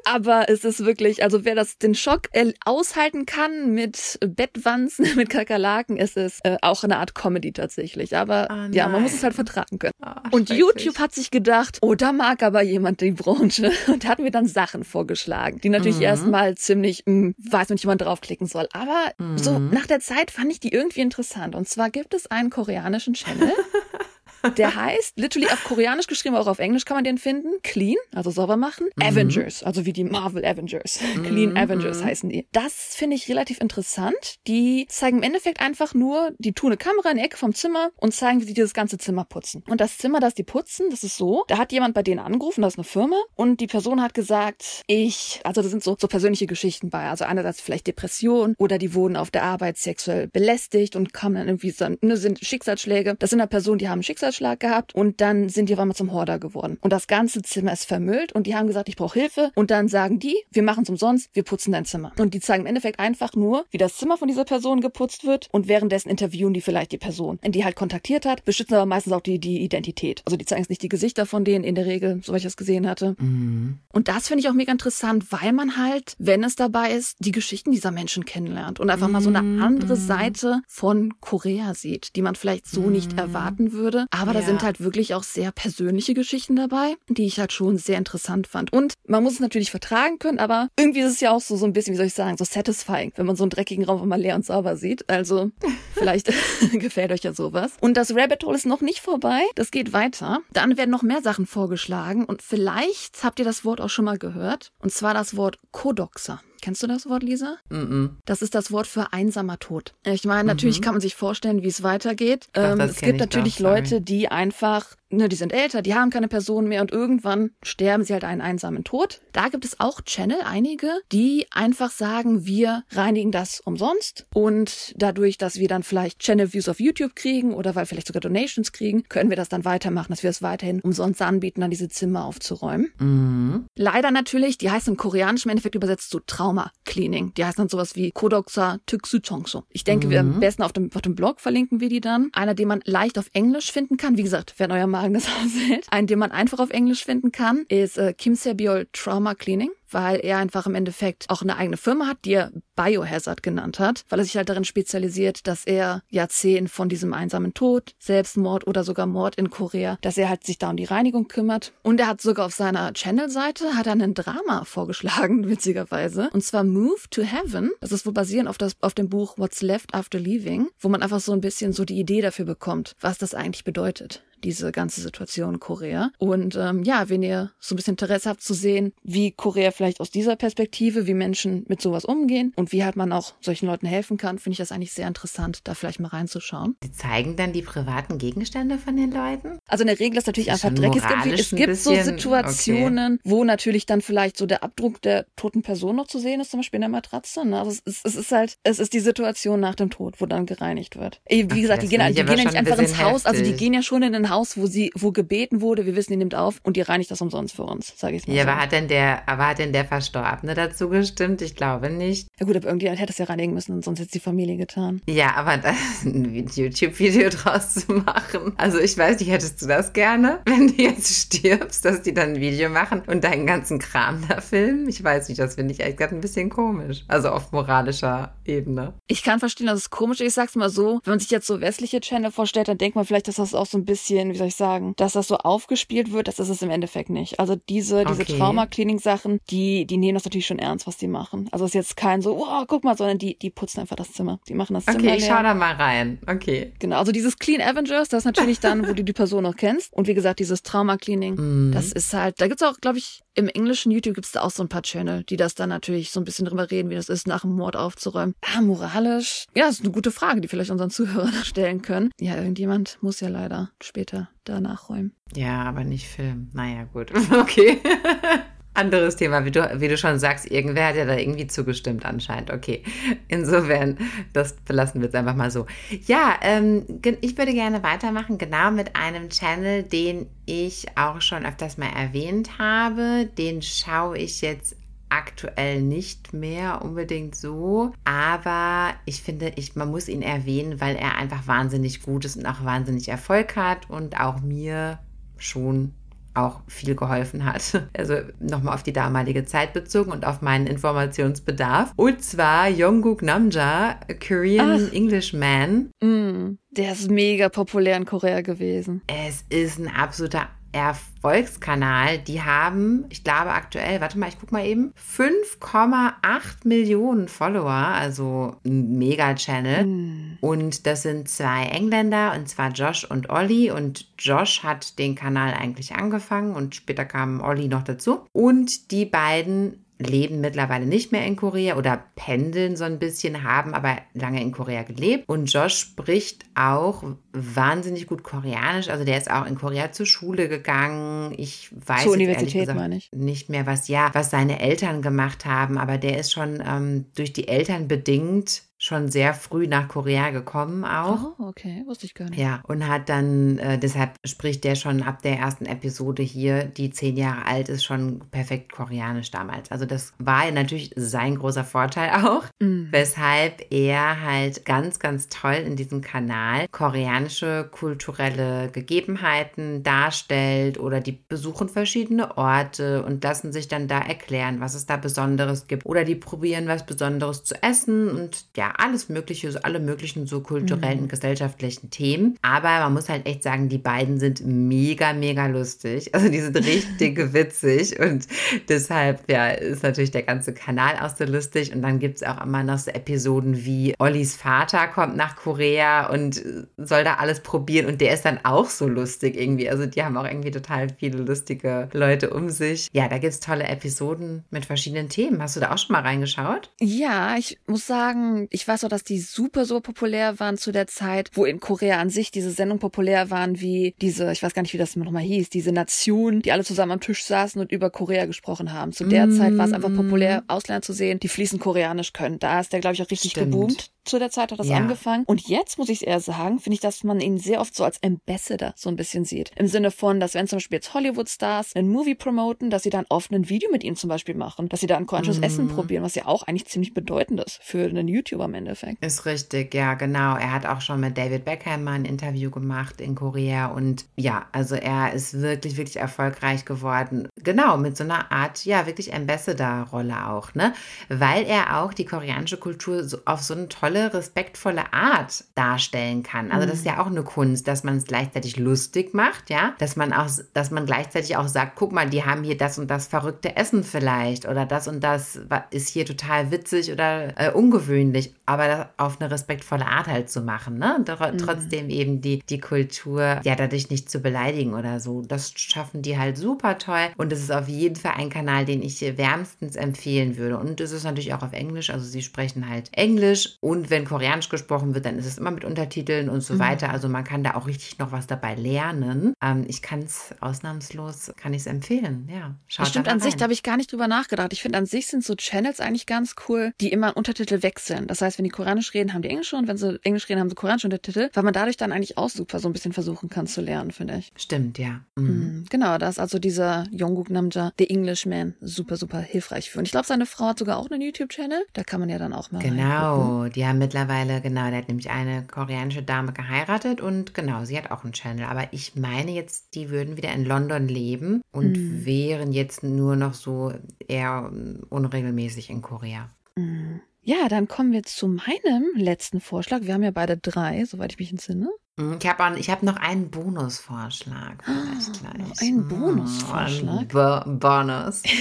[0.05, 5.31] Aber es ist wirklich, also wer das den Schock äh, aushalten kann mit Bettwanzen, mit
[5.31, 8.17] Kakerlaken, ist es äh, auch eine Art Comedy tatsächlich.
[8.17, 9.95] Aber Oh ja, man muss es halt vertragen können.
[10.31, 10.49] Und.
[10.51, 14.47] YouTube hat sich gedacht, oh, da mag aber jemand die Branche und hat mir dann
[14.47, 16.03] Sachen vorgeschlagen, die natürlich Mhm.
[16.03, 18.69] erstmal ziemlich, mh, weiß nicht, wie man draufklicken soll.
[18.73, 19.71] Aber so Mhm.
[19.71, 21.55] nach der Zeit fand ich die irgendwie interessant.
[21.55, 23.53] Und zwar gibt es einen koreanischen Channel.
[24.57, 27.49] Der heißt, literally auf Koreanisch geschrieben, auch auf Englisch kann man den finden.
[27.63, 28.89] Clean, also sauber machen.
[28.97, 29.03] Mhm.
[29.03, 31.01] Avengers, also wie die Marvel Avengers.
[31.25, 32.47] Clean Avengers heißen die.
[32.53, 34.37] Das finde ich relativ interessant.
[34.47, 37.91] Die zeigen im Endeffekt einfach nur, die tun eine Kamera in die Ecke vom Zimmer
[37.97, 39.63] und zeigen, wie sie dieses ganze Zimmer putzen.
[39.69, 42.63] Und das Zimmer, das die putzen, das ist so, da hat jemand bei denen angerufen,
[42.63, 46.09] das ist eine Firma, und die Person hat gesagt, ich, also da sind so, so
[46.09, 47.09] persönliche Geschichten bei.
[47.09, 51.49] Also einerseits vielleicht Depression oder die wurden auf der Arbeit sexuell belästigt und kamen dann
[51.49, 53.17] irgendwie so, ne, sind Schicksalsschläge.
[53.19, 54.03] Das sind dann Personen, die haben einen
[54.33, 56.79] Schicksalsschlag gehabt und dann sind die auf einmal zum Horder geworden.
[56.81, 59.51] Und das ganze Zimmer ist vermüllt und die haben gesagt, ich brauche Hilfe.
[59.55, 62.13] Und dann sagen die, wir machen es umsonst, wir putzen dein Zimmer.
[62.19, 65.49] Und die zeigen im Endeffekt einfach nur, wie das Zimmer von dieser Person geputzt wird
[65.53, 69.21] und währenddessen interviewen die vielleicht die Person, die halt kontaktiert hat, beschützen aber meistens auch
[69.21, 70.23] die, die Identität.
[70.25, 72.57] Also die zeigen jetzt nicht die Gesichter von denen in der Regel, soweit ich das
[72.57, 73.15] gesehen hatte.
[73.19, 73.79] Mhm.
[73.93, 77.33] Und das finde ich auch mega interessant, weil man halt, wenn es dabei ist, die
[77.33, 79.63] Geschichten dieser Menschen kennenlernt und einfach mal so eine Mhm.
[79.63, 84.07] andere Seite von Korea sieht, die man vielleicht so nicht erwarten würde.
[84.11, 84.47] Aber da Ja.
[84.47, 88.73] sind halt wirklich auch sehr persönliche Geschichten dabei, die ich halt schon sehr interessant fand.
[88.73, 91.67] Und man muss es natürlich vertragen können, aber irgendwie ist es ja auch so, so
[91.67, 94.21] ein bisschen, wie soll ich sagen, so satisfying, wenn man so einen dreckigen Raum mal
[94.21, 95.09] leer und sauber sieht.
[95.11, 95.51] Also
[95.95, 96.31] vielleicht
[96.73, 97.73] gefällt euch ja sowas.
[97.81, 99.41] Und das Rabbit Hole ist noch nicht vorbei.
[99.57, 100.41] Das geht weiter.
[100.53, 104.19] Dann werden noch mehr Sachen vorgeschlagen und vielleicht habt ihr das Wort auch schon mal
[104.19, 104.73] gehört.
[104.81, 106.41] Und zwar das Wort Kodoxer.
[106.63, 107.57] Kennst du das Wort, Lisa?
[107.71, 108.19] Mhm.
[108.25, 109.95] Das ist das Wort für einsamer Tod.
[110.05, 112.47] Ich meine, natürlich kann man sich vorstellen, wie es weitergeht.
[112.53, 113.81] Doch, ähm, es gibt ich doch, natürlich sorry.
[113.81, 118.05] Leute, die einfach, ne, die sind älter, die haben keine Person mehr und irgendwann sterben
[118.05, 119.21] sie halt einen einsamen Tod.
[119.33, 125.39] Da gibt es auch Channel, einige, die einfach sagen, wir reinigen das umsonst und dadurch,
[125.39, 128.71] dass wir dann vielleicht Channel Views auf YouTube kriegen oder weil wir vielleicht sogar Donations
[128.71, 132.25] kriegen, können wir das dann weitermachen, dass wir es weiterhin umsonst anbieten, dann diese Zimmer
[132.25, 132.93] aufzuräumen.
[133.01, 133.67] Mhm.
[133.75, 136.21] Leider natürlich, die heißt im Koreanischen im Endeffekt übersetzt so
[136.53, 137.33] Trauma Cleaning.
[137.35, 139.65] Die heißt dann sowas wie Kodoksa Tüksu Chongso.
[139.71, 142.29] Ich denke, wir am besten auf dem, auf dem Blog verlinken wir die dann.
[142.35, 144.19] Einer, den man leicht auf Englisch finden kann.
[144.19, 145.87] Wie gesagt, wenn euer Magen das aushält.
[145.91, 150.21] Einen, den man einfach auf Englisch finden kann, ist äh, Kim Sebiol Trauma Cleaning weil
[150.21, 154.19] er einfach im Endeffekt auch eine eigene Firma hat, die er Biohazard genannt hat, weil
[154.19, 159.07] er sich halt darin spezialisiert, dass er Jahrzehnte von diesem einsamen Tod, Selbstmord oder sogar
[159.07, 161.73] Mord in Korea, dass er halt sich da um die Reinigung kümmert.
[161.83, 166.31] Und er hat sogar auf seiner Channel-Seite hat er einen Drama vorgeschlagen, witzigerweise.
[166.33, 167.71] Und zwar Move to Heaven.
[167.81, 171.03] Das ist wohl basierend auf, das, auf dem Buch What's Left After Leaving, wo man
[171.03, 175.01] einfach so ein bisschen so die Idee dafür bekommt, was das eigentlich bedeutet diese ganze
[175.01, 176.11] Situation in Korea.
[176.19, 180.01] Und ähm, ja, wenn ihr so ein bisschen Interesse habt zu sehen, wie Korea vielleicht
[180.01, 183.87] aus dieser Perspektive, wie Menschen mit sowas umgehen und wie halt man auch solchen Leuten
[183.87, 186.77] helfen kann, finde ich das eigentlich sehr interessant, da vielleicht mal reinzuschauen.
[186.83, 189.59] Die zeigen dann die privaten Gegenstände von den Leuten?
[189.69, 190.97] Also in der Regel ist natürlich Ist einfach schon Dreck.
[190.97, 195.63] Es gibt, es gibt so Situationen, wo natürlich dann vielleicht so der Abdruck der toten
[195.63, 197.45] Person noch zu sehen ist, zum Beispiel in der Matratze.
[197.47, 197.59] Ne?
[197.59, 200.47] Also es ist, es ist halt, es ist die Situation nach dem Tod, wo dann
[200.47, 201.21] gereinigt wird.
[201.29, 203.47] Wie Okay, gesagt, die gehen, die gehen ja nicht einfach ins bisschen Haus, also die
[203.51, 203.59] heftig.
[203.61, 206.35] gehen ja schon in ein Haus, wo sie, wo gebeten wurde, wir wissen, die nimmt
[206.35, 208.35] auf und die reinigt das umsonst für uns, sage ich mal.
[208.35, 208.49] Ja, so.
[208.49, 211.43] aber hat denn der, aber hat denn der Verstorbene dazu gestimmt?
[211.43, 212.29] Ich glaube nicht.
[212.41, 214.57] ja gut, aber irgendjemand hätte es ja reinigen müssen und sonst hätte es die Familie
[214.57, 215.03] getan.
[215.07, 215.61] Ja, aber
[216.05, 218.53] ein YouTube-Video draus zu machen.
[218.57, 222.35] Also ich weiß nicht, hättest du das gerne, wenn du jetzt stirbst, dass die dann
[222.35, 224.89] ein Video machen und deinen ganzen Kram da filmen?
[224.89, 227.05] Ich weiß nicht, das finde ich echt gerade ein bisschen komisch.
[227.09, 228.95] Also auf moralischer Ebene.
[229.07, 230.29] Ich kann verstehen, dass es komisch ist.
[230.29, 233.05] Ich sag's mal so, wenn man sich jetzt so westliche Channel vorstellt, dann denkt man
[233.05, 236.13] vielleicht, dass das auch so ein bisschen, wie soll ich sagen, dass das so aufgespielt
[236.13, 236.29] wird.
[236.29, 237.41] Das ist es im Endeffekt nicht.
[237.41, 238.39] Also diese, diese Okay.
[238.39, 241.49] Trauma-Cleaning-Sachen, die, die nehmen das natürlich schon ernst, was die machen.
[241.53, 244.13] Also es ist jetzt kein so, wow, guck mal, sondern die, die putzen einfach das
[244.13, 244.39] Zimmer.
[244.49, 246.19] Die machen das Zimmer Okay, ich schau da mal rein.
[246.27, 246.73] Okay.
[246.79, 249.93] Genau, also dieses Clean Avengers, das ist natürlich dann, wo du die Person noch kennst.
[249.93, 251.73] Und wie gesagt, dieses Trauma-Cleaning, Mhm.
[251.73, 254.63] das ist halt, da gibt's auch, glaube ich, im englischen YouTube gibt's da auch so
[254.63, 257.27] ein paar Channel, die das dann natürlich so ein bisschen drüber reden, wie das ist,
[257.27, 258.35] nach dem Mord aufzuräumen.
[258.43, 259.47] Ah, moralisch.
[259.55, 262.11] Ja, das ist eine gute Frage, die vielleicht unseren Zuhörern stellen können.
[262.21, 264.12] Ja, irgendjemand muss ja leider später
[264.45, 265.13] da nachräumen.
[265.35, 266.51] Ja, aber nicht filmen.
[266.53, 267.13] Naja, gut.
[267.33, 267.79] Okay.
[268.75, 272.51] Anderes Thema, wie du, wie du schon sagst, irgendwer hat ja da irgendwie zugestimmt anscheinend.
[272.51, 272.83] Okay,
[273.29, 273.99] insofern,
[274.33, 275.67] das belassen wir jetzt einfach mal so.
[276.07, 276.87] Ja, ähm,
[277.21, 282.59] ich würde gerne weitermachen, genau mit einem Channel, den ich auch schon öfters mal erwähnt
[282.59, 283.29] habe.
[283.37, 284.75] Den schaue ich jetzt
[285.13, 291.19] aktuell nicht mehr unbedingt so, aber ich finde, ich, man muss ihn erwähnen, weil er
[291.19, 294.99] einfach wahnsinnig gut ist und auch wahnsinnig Erfolg hat und auch mir
[295.37, 295.93] schon
[296.35, 297.63] auch viel geholfen hat.
[297.95, 301.93] Also nochmal auf die damalige Zeit bezogen und auf meinen Informationsbedarf.
[301.97, 304.93] Und zwar Jungkook Namja, Korean Ach.
[304.93, 305.91] Englishman.
[306.01, 309.03] Mm, der ist mega populär in Korea gewesen.
[309.07, 314.65] Es ist ein absoluter Erfolgskanal, die haben, ich glaube aktuell, warte mal, ich guck mal
[314.67, 319.85] eben, 5,8 Millionen Follower, also ein Mega-Channel.
[319.85, 320.39] Mm.
[320.41, 323.71] Und das sind zwei Engländer, und zwar Josh und Olli.
[323.71, 328.27] Und Josh hat den Kanal eigentlich angefangen und später kam Olli noch dazu.
[328.33, 333.75] Und die beiden leben mittlerweile nicht mehr in Korea oder pendeln so ein bisschen, haben
[333.75, 335.29] aber lange in Korea gelebt.
[335.29, 338.89] Und Josh spricht auch wahnsinnig gut Koreanisch.
[338.89, 341.35] Also der ist auch in Korea zur Schule gegangen.
[341.37, 343.11] Ich weiß zur Universität gesagt, ich.
[343.13, 347.33] nicht mehr, was ja, was seine Eltern gemacht haben, aber der ist schon ähm, durch
[347.33, 351.39] die Eltern bedingt schon sehr früh nach Korea gekommen auch.
[351.39, 352.41] Oh, okay, wusste ich gar nicht.
[352.41, 356.91] Ja, und hat dann, äh, deshalb spricht der schon ab der ersten Episode hier, die
[356.91, 359.71] zehn Jahre alt ist, schon perfekt Koreanisch damals.
[359.71, 362.89] Also das war natürlich sein großer Vorteil auch, mhm.
[362.91, 371.13] weshalb er halt ganz, ganz toll in diesem Kanal koreanische kulturelle Gegebenheiten darstellt oder die
[371.13, 375.87] besuchen verschiedene Orte und lassen sich dann da erklären, was es da Besonderes gibt.
[375.87, 380.41] Oder die probieren was Besonderes zu essen und ja, alles Mögliche, so alle möglichen so
[380.41, 381.09] kulturellen, mhm.
[381.09, 382.39] gesellschaftlichen Themen.
[382.43, 386.15] Aber man muss halt echt sagen, die beiden sind mega, mega lustig.
[386.15, 388.27] Also die sind richtig witzig und
[388.69, 391.75] deshalb ja, ist natürlich der ganze Kanal auch so lustig.
[391.75, 396.09] Und dann gibt es auch immer noch so Episoden wie Ollis Vater kommt nach Korea
[396.11, 396.43] und
[396.77, 399.69] soll da alles probieren und der ist dann auch so lustig irgendwie.
[399.69, 402.89] Also die haben auch irgendwie total viele lustige Leute um sich.
[402.93, 405.43] Ja, da gibt es tolle Episoden mit verschiedenen Themen.
[405.43, 406.71] Hast du da auch schon mal reingeschaut?
[406.81, 410.71] Ja, ich muss sagen, ich ich weiß auch, dass die super, super populär waren zu
[410.71, 414.55] der Zeit, wo in Korea an sich diese Sendungen populär waren, wie diese, ich weiß
[414.55, 417.73] gar nicht, wie das nochmal hieß, diese Nation, die alle zusammen am Tisch saßen und
[417.73, 418.93] über Korea gesprochen haben.
[418.93, 419.37] Zu der mm.
[419.37, 422.39] Zeit war es einfach populär, Ausländer zu sehen, die fließend Koreanisch können.
[422.39, 423.51] Da ist der, glaube ich, auch richtig Stimmt.
[423.51, 424.77] geboomt zu der Zeit hat das ja.
[424.77, 425.25] angefangen.
[425.27, 428.03] Und jetzt muss ich eher sagen, finde ich, dass man ihn sehr oft so als
[428.03, 429.53] Ambassador so ein bisschen sieht.
[429.57, 433.07] Im Sinne von, dass wenn zum Beispiel jetzt Hollywood-Stars einen Movie promoten, dass sie dann
[433.09, 435.45] oft ein Video mit ihm zum Beispiel machen, dass sie da ein koreanisches mm.
[435.45, 439.05] Essen probieren, was ja auch eigentlich ziemlich bedeutend ist für einen YouTuber im Endeffekt.
[439.05, 440.37] Ist richtig, ja, genau.
[440.37, 444.47] Er hat auch schon mit David Beckham mal ein Interview gemacht in Korea und ja,
[444.53, 447.29] also er ist wirklich, wirklich erfolgreich geworden.
[447.45, 450.73] Genau, mit so einer Art, ja, wirklich Ambassador-Rolle auch, ne?
[451.09, 456.51] Weil er auch die koreanische Kultur so auf so eine tolle respektvolle Art darstellen kann.
[456.51, 459.97] Also das ist ja auch eine Kunst, dass man es gleichzeitig lustig macht, ja, dass
[459.97, 463.07] man auch, dass man gleichzeitig auch sagt, guck mal, die haben hier das und das
[463.07, 468.69] verrückte Essen vielleicht oder das und das ist hier total witzig oder äh, ungewöhnlich, aber
[468.69, 470.97] das auf eine respektvolle Art halt zu machen, ne?
[470.97, 471.39] Und mhm.
[471.39, 475.23] trotzdem eben die, die Kultur, ja, dadurch nicht zu beleidigen oder so.
[475.23, 478.83] Das schaffen die halt super toll und es ist auf jeden Fall ein Kanal, den
[478.83, 480.59] ich wärmstens empfehlen würde.
[480.59, 484.49] Und es ist natürlich auch auf Englisch, also sie sprechen halt Englisch und wenn Koreanisch
[484.49, 486.59] gesprochen wird, dann ist es immer mit Untertiteln und so mhm.
[486.61, 486.91] weiter.
[486.91, 489.35] Also man kann da auch richtig noch was dabei lernen.
[489.43, 492.29] Ähm, ich kann es ausnahmslos, kann ich es empfehlen.
[492.33, 494.53] Ja, schaut stimmt, an sich, da habe ich gar nicht drüber nachgedacht.
[494.53, 498.07] Ich finde, an sich sind so Channels eigentlich ganz cool, die immer Untertitel wechseln.
[498.07, 500.49] Das heißt, wenn die Koreanisch reden, haben die Englisch und wenn sie Englisch reden, haben
[500.49, 503.47] sie koreanische Untertitel, weil man dadurch dann eigentlich auch super so ein bisschen versuchen kann
[503.47, 504.33] zu lernen, finde ich.
[504.37, 505.01] Stimmt, ja.
[505.17, 505.43] Mhm.
[505.43, 505.65] Mhm.
[505.71, 506.87] Genau, da ist also dieser
[507.23, 509.79] Jungkook Namja, der Englishman, super, super hilfreich für.
[509.79, 511.65] Und ich glaube, seine Frau hat sogar auch einen YouTube-Channel.
[511.73, 515.11] Da kann man ja dann auch mal Genau, die haben mittlerweile, genau, der hat nämlich
[515.11, 518.45] eine koreanische Dame geheiratet und genau, sie hat auch einen Channel.
[518.45, 522.05] Aber ich meine jetzt, die würden wieder in London leben und mhm.
[522.05, 523.73] wären jetzt nur noch so
[524.09, 524.51] eher
[524.91, 526.29] unregelmäßig in Korea.
[526.57, 527.01] Mhm.
[527.25, 529.83] Ja, dann kommen wir zu meinem letzten Vorschlag.
[529.83, 531.69] Wir haben ja beide drei, soweit ich mich entsinne.
[531.97, 534.65] Mhm, ich habe hab noch einen Bonusvorschlag.
[534.65, 535.61] Vielleicht gleich.
[535.61, 537.15] Ein Bonusvorschlag?
[537.15, 538.23] Ein Bonus.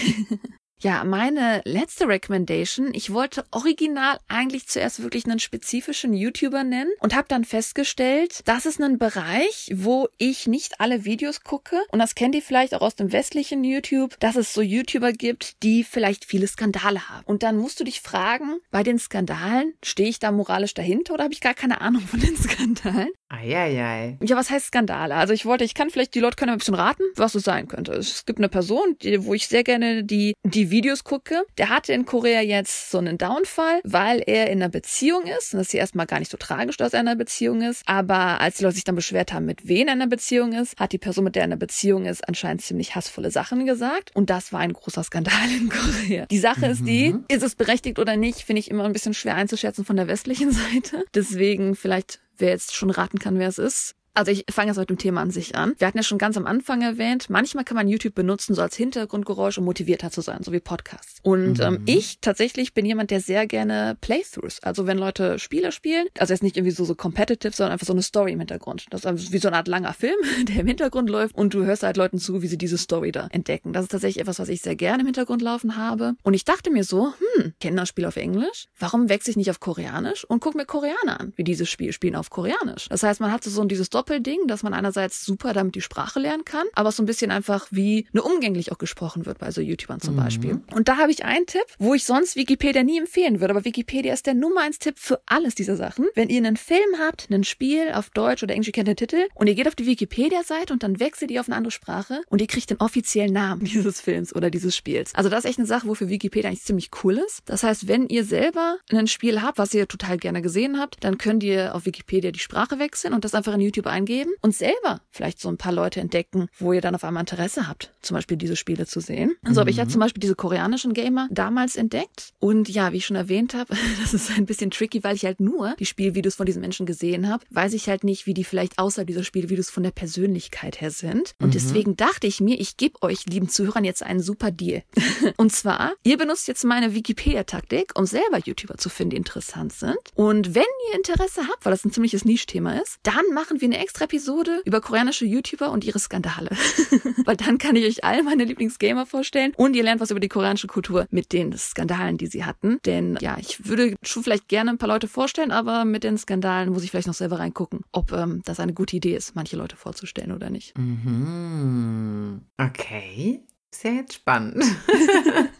[0.84, 2.92] Ja, meine letzte Recommendation.
[2.94, 8.66] Ich wollte original eigentlich zuerst wirklich einen spezifischen YouTuber nennen und habe dann festgestellt, das
[8.66, 11.80] ist ein Bereich, wo ich nicht alle Videos gucke.
[11.92, 15.62] Und das kennt ihr vielleicht auch aus dem westlichen YouTube, dass es so YouTuber gibt,
[15.62, 17.26] die vielleicht viele Skandale haben.
[17.26, 21.26] Und dann musst du dich fragen, bei den Skandalen, stehe ich da moralisch dahinter oder
[21.26, 23.12] habe ich gar keine Ahnung von den Skandalen?
[23.32, 24.18] Eieiei.
[24.22, 25.16] Ja, was heißt Skandale?
[25.16, 27.68] Also ich wollte, ich kann vielleicht, die Leute können ein bisschen raten, was es sein
[27.68, 27.94] könnte.
[27.94, 31.44] Es gibt eine Person, die, wo ich sehr gerne die, die Videos gucke.
[31.58, 35.54] Der hatte in Korea jetzt so einen Downfall, weil er in einer Beziehung ist.
[35.54, 37.84] Und das ist ja erstmal gar nicht so tragisch, dass er in einer Beziehung ist.
[37.86, 40.78] Aber als die Leute sich dann beschwert haben, mit wen er in einer Beziehung ist,
[40.78, 44.12] hat die Person, mit der er in einer Beziehung ist, anscheinend ziemlich hassvolle Sachen gesagt.
[44.14, 45.70] Und das war ein großer Skandal in
[46.10, 46.26] Korea.
[46.26, 46.72] Die Sache mhm.
[46.72, 47.26] ist die, mhm.
[47.30, 50.52] ist es berechtigt oder nicht, finde ich immer ein bisschen schwer einzuschätzen von der westlichen
[50.52, 51.06] Seite.
[51.14, 53.96] Deswegen vielleicht wer jetzt schon raten kann, wer es ist.
[54.14, 55.74] Also ich fange jetzt mit dem Thema an sich an.
[55.78, 58.76] Wir hatten ja schon ganz am Anfang erwähnt, manchmal kann man YouTube benutzen, so als
[58.76, 61.20] Hintergrundgeräusch, um motivierter zu sein, so wie Podcasts.
[61.24, 61.78] Und ähm, mhm.
[61.78, 66.34] ähm, ich tatsächlich bin jemand, der sehr gerne Playthroughs, also wenn Leute Spiele spielen, also
[66.34, 68.86] jetzt nicht irgendwie so, so competitive, sondern einfach so eine Story im Hintergrund.
[68.90, 71.64] Das ist also wie so eine Art langer Film, der im Hintergrund läuft und du
[71.64, 73.72] hörst halt Leuten zu, wie sie diese Story da entdecken.
[73.72, 76.16] Das ist tatsächlich etwas, was ich sehr gerne im Hintergrund laufen habe.
[76.24, 79.50] Und ich dachte mir so, hm, kenne das Spiel auf Englisch, warum wechsle ich nicht
[79.50, 82.90] auf Koreanisch und guck mir Koreaner an, wie dieses Spiel spielen auf Koreanisch.
[82.90, 86.44] Das heißt, man hat so dieses Doppelding, dass man einerseits super damit die Sprache lernen
[86.44, 90.02] kann, aber so ein bisschen einfach wie eine umgänglich auch gesprochen wird bei so YouTubern
[90.02, 90.20] zum mhm.
[90.20, 90.62] Beispiel.
[90.74, 94.12] Und da habe ich einen Tipp, wo ich sonst Wikipedia nie empfehlen würde, aber Wikipedia
[94.12, 96.08] ist der Nummer eins Tipp für alles dieser Sachen.
[96.16, 99.28] Wenn ihr einen Film habt, ein Spiel auf Deutsch oder Englisch, ihr kennt den Titel,
[99.36, 102.42] und ihr geht auf die Wikipedia-Seite und dann wechselt ihr auf eine andere Sprache und
[102.42, 105.14] ihr kriegt den offiziellen Namen dieses Films oder dieses Spiels.
[105.14, 107.44] Also das ist echt eine Sache, wofür Wikipedia eigentlich ziemlich cool ist.
[107.46, 111.20] Das heißt, wenn ihr selber ein Spiel habt, was ihr total gerne gesehen habt, dann
[111.20, 115.02] könnt ihr auf Wikipedia die Sprache wechseln und das einfach in YouTube eingeben und selber
[115.12, 118.38] vielleicht so ein paar Leute entdecken, wo ihr dann auf einmal Interesse habt, zum Beispiel
[118.38, 119.36] diese Spiele zu sehen.
[119.44, 119.62] Also mhm.
[119.62, 122.34] habe ich ja zum Beispiel diese koreanischen Gamer damals entdeckt.
[122.40, 125.40] Und ja, wie ich schon erwähnt habe, das ist ein bisschen tricky, weil ich halt
[125.40, 128.80] nur die Spielvideos von diesen Menschen gesehen habe, weiß ich halt nicht, wie die vielleicht
[128.80, 131.34] außerhalb dieser Spielvideos von der Persönlichkeit her sind.
[131.40, 131.52] Und mhm.
[131.52, 134.84] deswegen dachte ich mir, ich gebe euch, lieben Zuhörern, jetzt einen super Deal.
[135.38, 139.98] Und zwar, ihr benutzt jetzt meine Wikipedia-Taktik, um selber YouTuber zu finden, die interessant sind.
[140.16, 143.81] Und wenn ihr Interesse habt, weil das ein ziemliches Nischthema ist, dann machen wir eine
[143.82, 146.50] extra Episode über koreanische YouTuber und ihre Skandale.
[147.26, 150.28] Weil dann kann ich euch all meine Lieblingsgamer vorstellen und ihr lernt was über die
[150.28, 152.80] koreanische Kultur mit den Skandalen, die sie hatten.
[152.86, 156.70] Denn ja, ich würde schon vielleicht gerne ein paar Leute vorstellen, aber mit den Skandalen
[156.72, 159.76] muss ich vielleicht noch selber reingucken, ob ähm, das eine gute Idee ist, manche Leute
[159.76, 160.78] vorzustellen oder nicht.
[160.78, 162.42] Mhm.
[162.58, 163.42] Okay.
[163.74, 164.62] Ist ja jetzt spannend.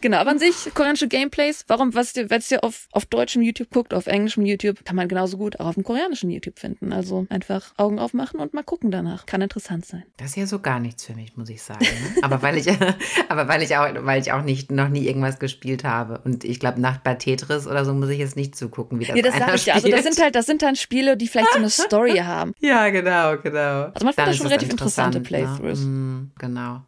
[0.02, 3.70] genau, aber an sich, koreanische Gameplays, warum, was ihr, wenn ihr auf, auf deutschem YouTube
[3.70, 6.92] guckt, auf englischem YouTube, kann man genauso gut auch auf dem koreanischen YouTube finden.
[6.92, 9.24] Also einfach Augen aufmachen und mal gucken danach.
[9.24, 10.04] Kann interessant sein.
[10.18, 11.80] Das ist ja so gar nichts für mich, muss ich sagen.
[11.80, 12.22] Ne?
[12.22, 12.68] aber weil ich,
[13.30, 16.20] aber weil ich auch, weil ich auch nicht, noch nie irgendwas gespielt habe.
[16.22, 19.16] Und ich glaube, Nacht bei Tetris oder so muss ich jetzt nicht zugucken, wie das
[19.16, 19.74] Ja, das sag ich ja.
[19.74, 22.52] Also das sind halt, das sind dann Spiele, die vielleicht so eine Story haben.
[22.60, 23.90] Ja, genau, genau.
[23.92, 25.24] Also man findet schon relativ interessante ne?
[25.24, 25.80] Playthroughs.
[25.80, 25.86] Ne?
[25.86, 26.82] Mm, genau.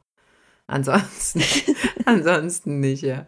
[0.67, 1.43] Ansonsten,
[2.07, 3.27] ansonsten nicht, ja.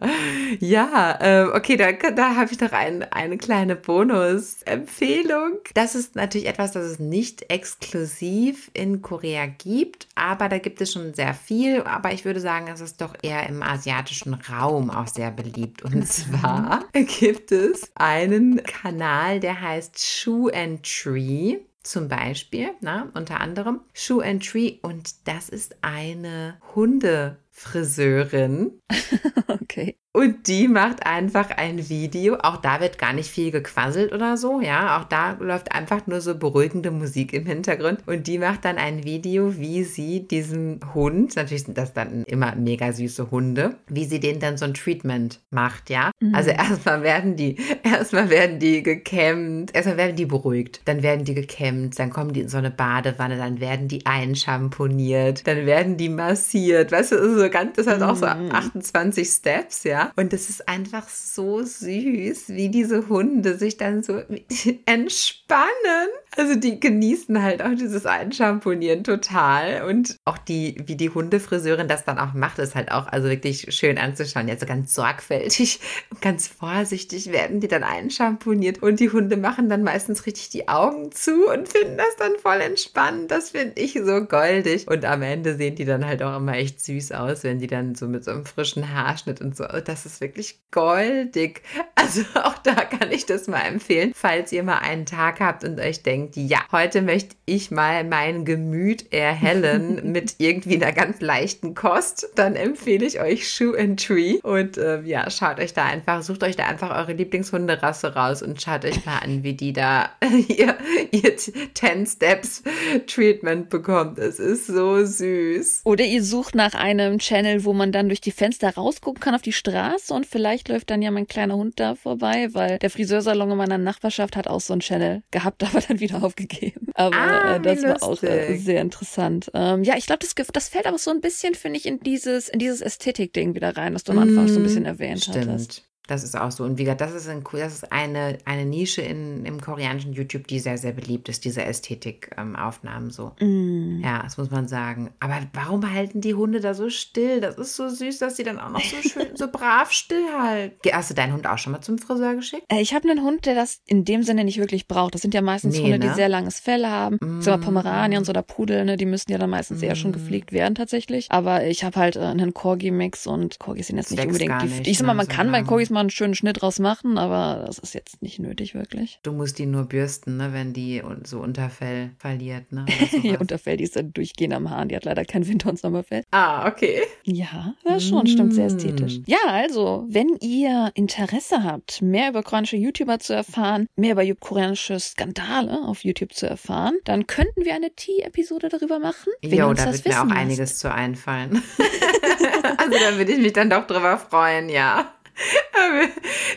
[0.59, 5.59] Ja, äh, okay, da, da habe ich noch ein, eine kleine Bonus-Empfehlung.
[5.75, 10.93] Das ist natürlich etwas, das es nicht exklusiv in Korea gibt, aber da gibt es
[10.93, 11.83] schon sehr viel.
[11.83, 15.83] Aber ich würde sagen, es ist doch eher im asiatischen Raum auch sehr beliebt.
[15.83, 16.05] Und mhm.
[16.05, 16.85] zwar
[17.19, 24.23] gibt es einen Kanal, der heißt Shoe and Tree zum Beispiel, na, unter anderem Shoe
[24.23, 28.79] and Tree und das ist eine Hundefriseurin.
[29.47, 29.97] okay.
[30.17, 32.37] Und die macht einfach ein Video.
[32.41, 34.61] Auch da wird gar nicht viel gequasselt oder so.
[34.61, 37.99] Ja, auch da läuft einfach nur so beruhigende Musik im Hintergrund.
[38.07, 42.55] Und die macht dann ein Video, wie sie diesen Hund, natürlich sind das dann immer
[42.55, 45.91] mega süße Hunde, wie sie denen dann so ein Treatment macht.
[45.91, 46.33] Ja, mhm.
[46.33, 51.35] also erstmal werden die, erstmal werden die gekämmt, erstmal werden die beruhigt, dann werden die
[51.35, 56.09] gekämmt, dann kommen die in so eine Badewanne, dann werden die einschamponiert, dann werden die
[56.09, 56.91] massiert.
[56.91, 59.31] Weißt du, so ganz, das hat auch so 28 mhm.
[59.31, 60.06] Steps, ja.
[60.15, 64.21] Und es ist einfach so süß, wie diese Hunde sich dann so
[64.85, 66.09] entspannen.
[66.35, 69.83] Also die genießen halt auch dieses Einschamponieren total.
[69.89, 73.73] Und auch die, wie die Hundefriseurin das dann auch macht, ist halt auch also wirklich
[73.73, 74.47] schön anzuschauen.
[74.47, 75.79] Ja, so ganz sorgfältig
[76.11, 78.83] und ganz vorsichtig werden die dann einschamponiert.
[78.83, 82.61] Und die Hunde machen dann meistens richtig die Augen zu und finden das dann voll
[82.61, 83.31] entspannend.
[83.31, 84.87] Das finde ich so goldig.
[84.87, 87.95] Und am Ende sehen die dann halt auch immer echt süß aus, wenn die dann
[87.95, 89.63] so mit so einem frischen Haarschnitt und so.
[89.63, 91.61] Das ist wirklich goldig.
[91.95, 95.79] Also auch da kann ich das mal empfehlen, falls ihr mal einen Tag habt und
[95.79, 101.21] euch denkt, denkt, ja, heute möchte ich mal mein Gemüt erhellen mit irgendwie einer ganz
[101.21, 104.39] leichten Kost, dann empfehle ich euch Shoe and Tree.
[104.43, 108.61] Und äh, ja, schaut euch da einfach, sucht euch da einfach eure Lieblingshunderasse raus und
[108.61, 110.09] schaut euch mal an, wie die da
[110.47, 110.75] ihr,
[111.11, 112.63] ihr 10 Steps
[113.05, 114.17] Treatment bekommt.
[114.17, 115.81] Es ist so süß.
[115.85, 119.41] Oder ihr sucht nach einem Channel, wo man dann durch die Fenster rausgucken kann auf
[119.41, 123.51] die Straße und vielleicht läuft dann ja mein kleiner Hund da vorbei, weil der Friseursalon
[123.51, 126.87] in meiner Nachbarschaft hat auch so einen Channel gehabt, aber dann wieder wieder aufgegeben.
[126.93, 129.49] Aber Ah, äh, das war auch äh, sehr interessant.
[129.53, 132.49] Ähm, ja, ich glaube, das, das fällt aber so ein bisschen, finde ich, in dieses,
[132.49, 135.86] in dieses Ästhetik-Ding wieder rein, das du am Anfang so ein bisschen erwähnt hattest.
[136.07, 136.63] Das ist auch so.
[136.63, 140.47] Und wie gesagt, das ist, ein, das ist eine, eine Nische in, im koreanischen YouTube,
[140.47, 143.33] die sehr, sehr beliebt ist, diese Ästhetik-Aufnahmen so.
[143.39, 144.01] Mm.
[144.03, 145.11] Ja, das muss man sagen.
[145.19, 147.41] Aber warum behalten die Hunde da so still?
[147.41, 150.77] Das ist so süß, dass sie dann auch noch so schön, so brav stillhalten.
[150.91, 152.63] Hast du deinen Hund auch schon mal zum Friseur geschickt?
[152.69, 155.13] Äh, Ich habe einen Hund, der das in dem Sinne nicht wirklich braucht.
[155.15, 156.15] Das sind ja meistens Nee, Hunde, die ne?
[156.15, 157.17] sehr langes Fell haben.
[157.21, 157.45] Mm.
[157.45, 158.97] Wir Pomeranians oder Pudel, ne?
[158.97, 160.13] die müssen ja dann meistens eher schon Mm.
[160.13, 161.27] gepflegt werden tatsächlich.
[161.31, 164.87] Aber ich habe halt äh, einen Corgi-Mix und Corgis sind jetzt nicht wächst unbedingt nicht,
[164.87, 165.63] Ich sag mal, ne, man so kann bei.
[165.63, 169.19] Corgis mal einen schönen Schnitt draus machen, aber das ist jetzt nicht nötig wirklich.
[169.23, 172.71] Du musst die nur bürsten, ne, wenn die so Unterfell verliert.
[172.71, 173.37] Ne, sowas.
[173.39, 174.89] Unterfell, die ist dann durchgehend am Hahn.
[174.89, 176.23] Die hat leider kein Winter- und Sommerfell.
[176.31, 177.01] ah, okay.
[177.23, 178.75] Ja, ja schon, stimmt, sehr Mm.
[178.77, 179.19] ästhetisch.
[179.25, 184.99] Ja, also, wenn ihr Interesse habt, mehr über koreanische YouTuber zu erfahren, mehr über koreanische
[184.99, 189.31] Skandale auf YouTube zu erfahren, dann könnten wir eine Tea-Episode darüber machen.
[189.41, 190.37] Jo, da das wird mir auch lasst.
[190.37, 191.61] einiges zu einfallen.
[192.77, 195.13] also da würde ich mich dann doch drüber freuen, ja.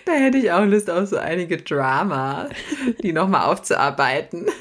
[0.05, 2.49] Da hätte ich auch Lust auf so einige Drama,
[3.03, 4.47] die nochmal aufzuarbeiten.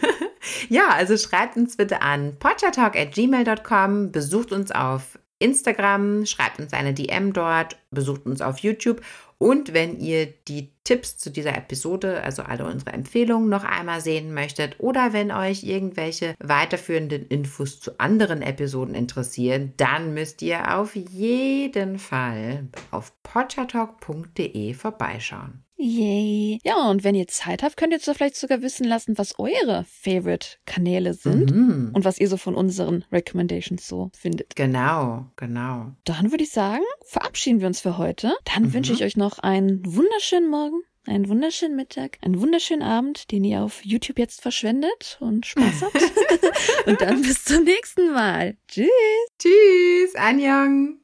[0.70, 7.34] Ja, also schreibt uns bitte an potchatalk.gmail.com, besucht uns auf Instagram, schreibt uns eine DM
[7.34, 9.02] dort, besucht uns auf YouTube
[9.38, 14.34] und wenn ihr die Tipps zu dieser Episode, also alle unsere Empfehlungen noch einmal sehen
[14.34, 20.96] möchtet oder wenn euch irgendwelche weiterführenden Infos zu anderen Episoden interessieren, dann müsst ihr auf
[20.96, 25.64] jeden Fall auf potchatalk.de vorbeischauen.
[25.82, 26.60] Yay.
[26.66, 29.86] Ja, und wenn ihr Zeit habt, könnt ihr uns vielleicht sogar wissen lassen, was eure
[30.02, 31.92] Favorite-Kanäle sind Mhm.
[31.94, 34.56] und was ihr so von unseren Recommendations so findet.
[34.58, 35.92] Genau, genau.
[36.04, 38.34] Dann würde ich sagen, verabschieden wir uns für heute.
[38.54, 38.74] Dann Mhm.
[38.74, 43.62] wünsche ich euch noch einen wunderschönen Morgen, einen wunderschönen Mittag, einen wunderschönen Abend, den ihr
[43.64, 45.94] auf YouTube jetzt verschwendet und Spaß habt.
[46.88, 48.58] und dann bis zum nächsten Mal.
[48.68, 48.90] Tschüss.
[49.40, 50.98] Tschüss, Anjong.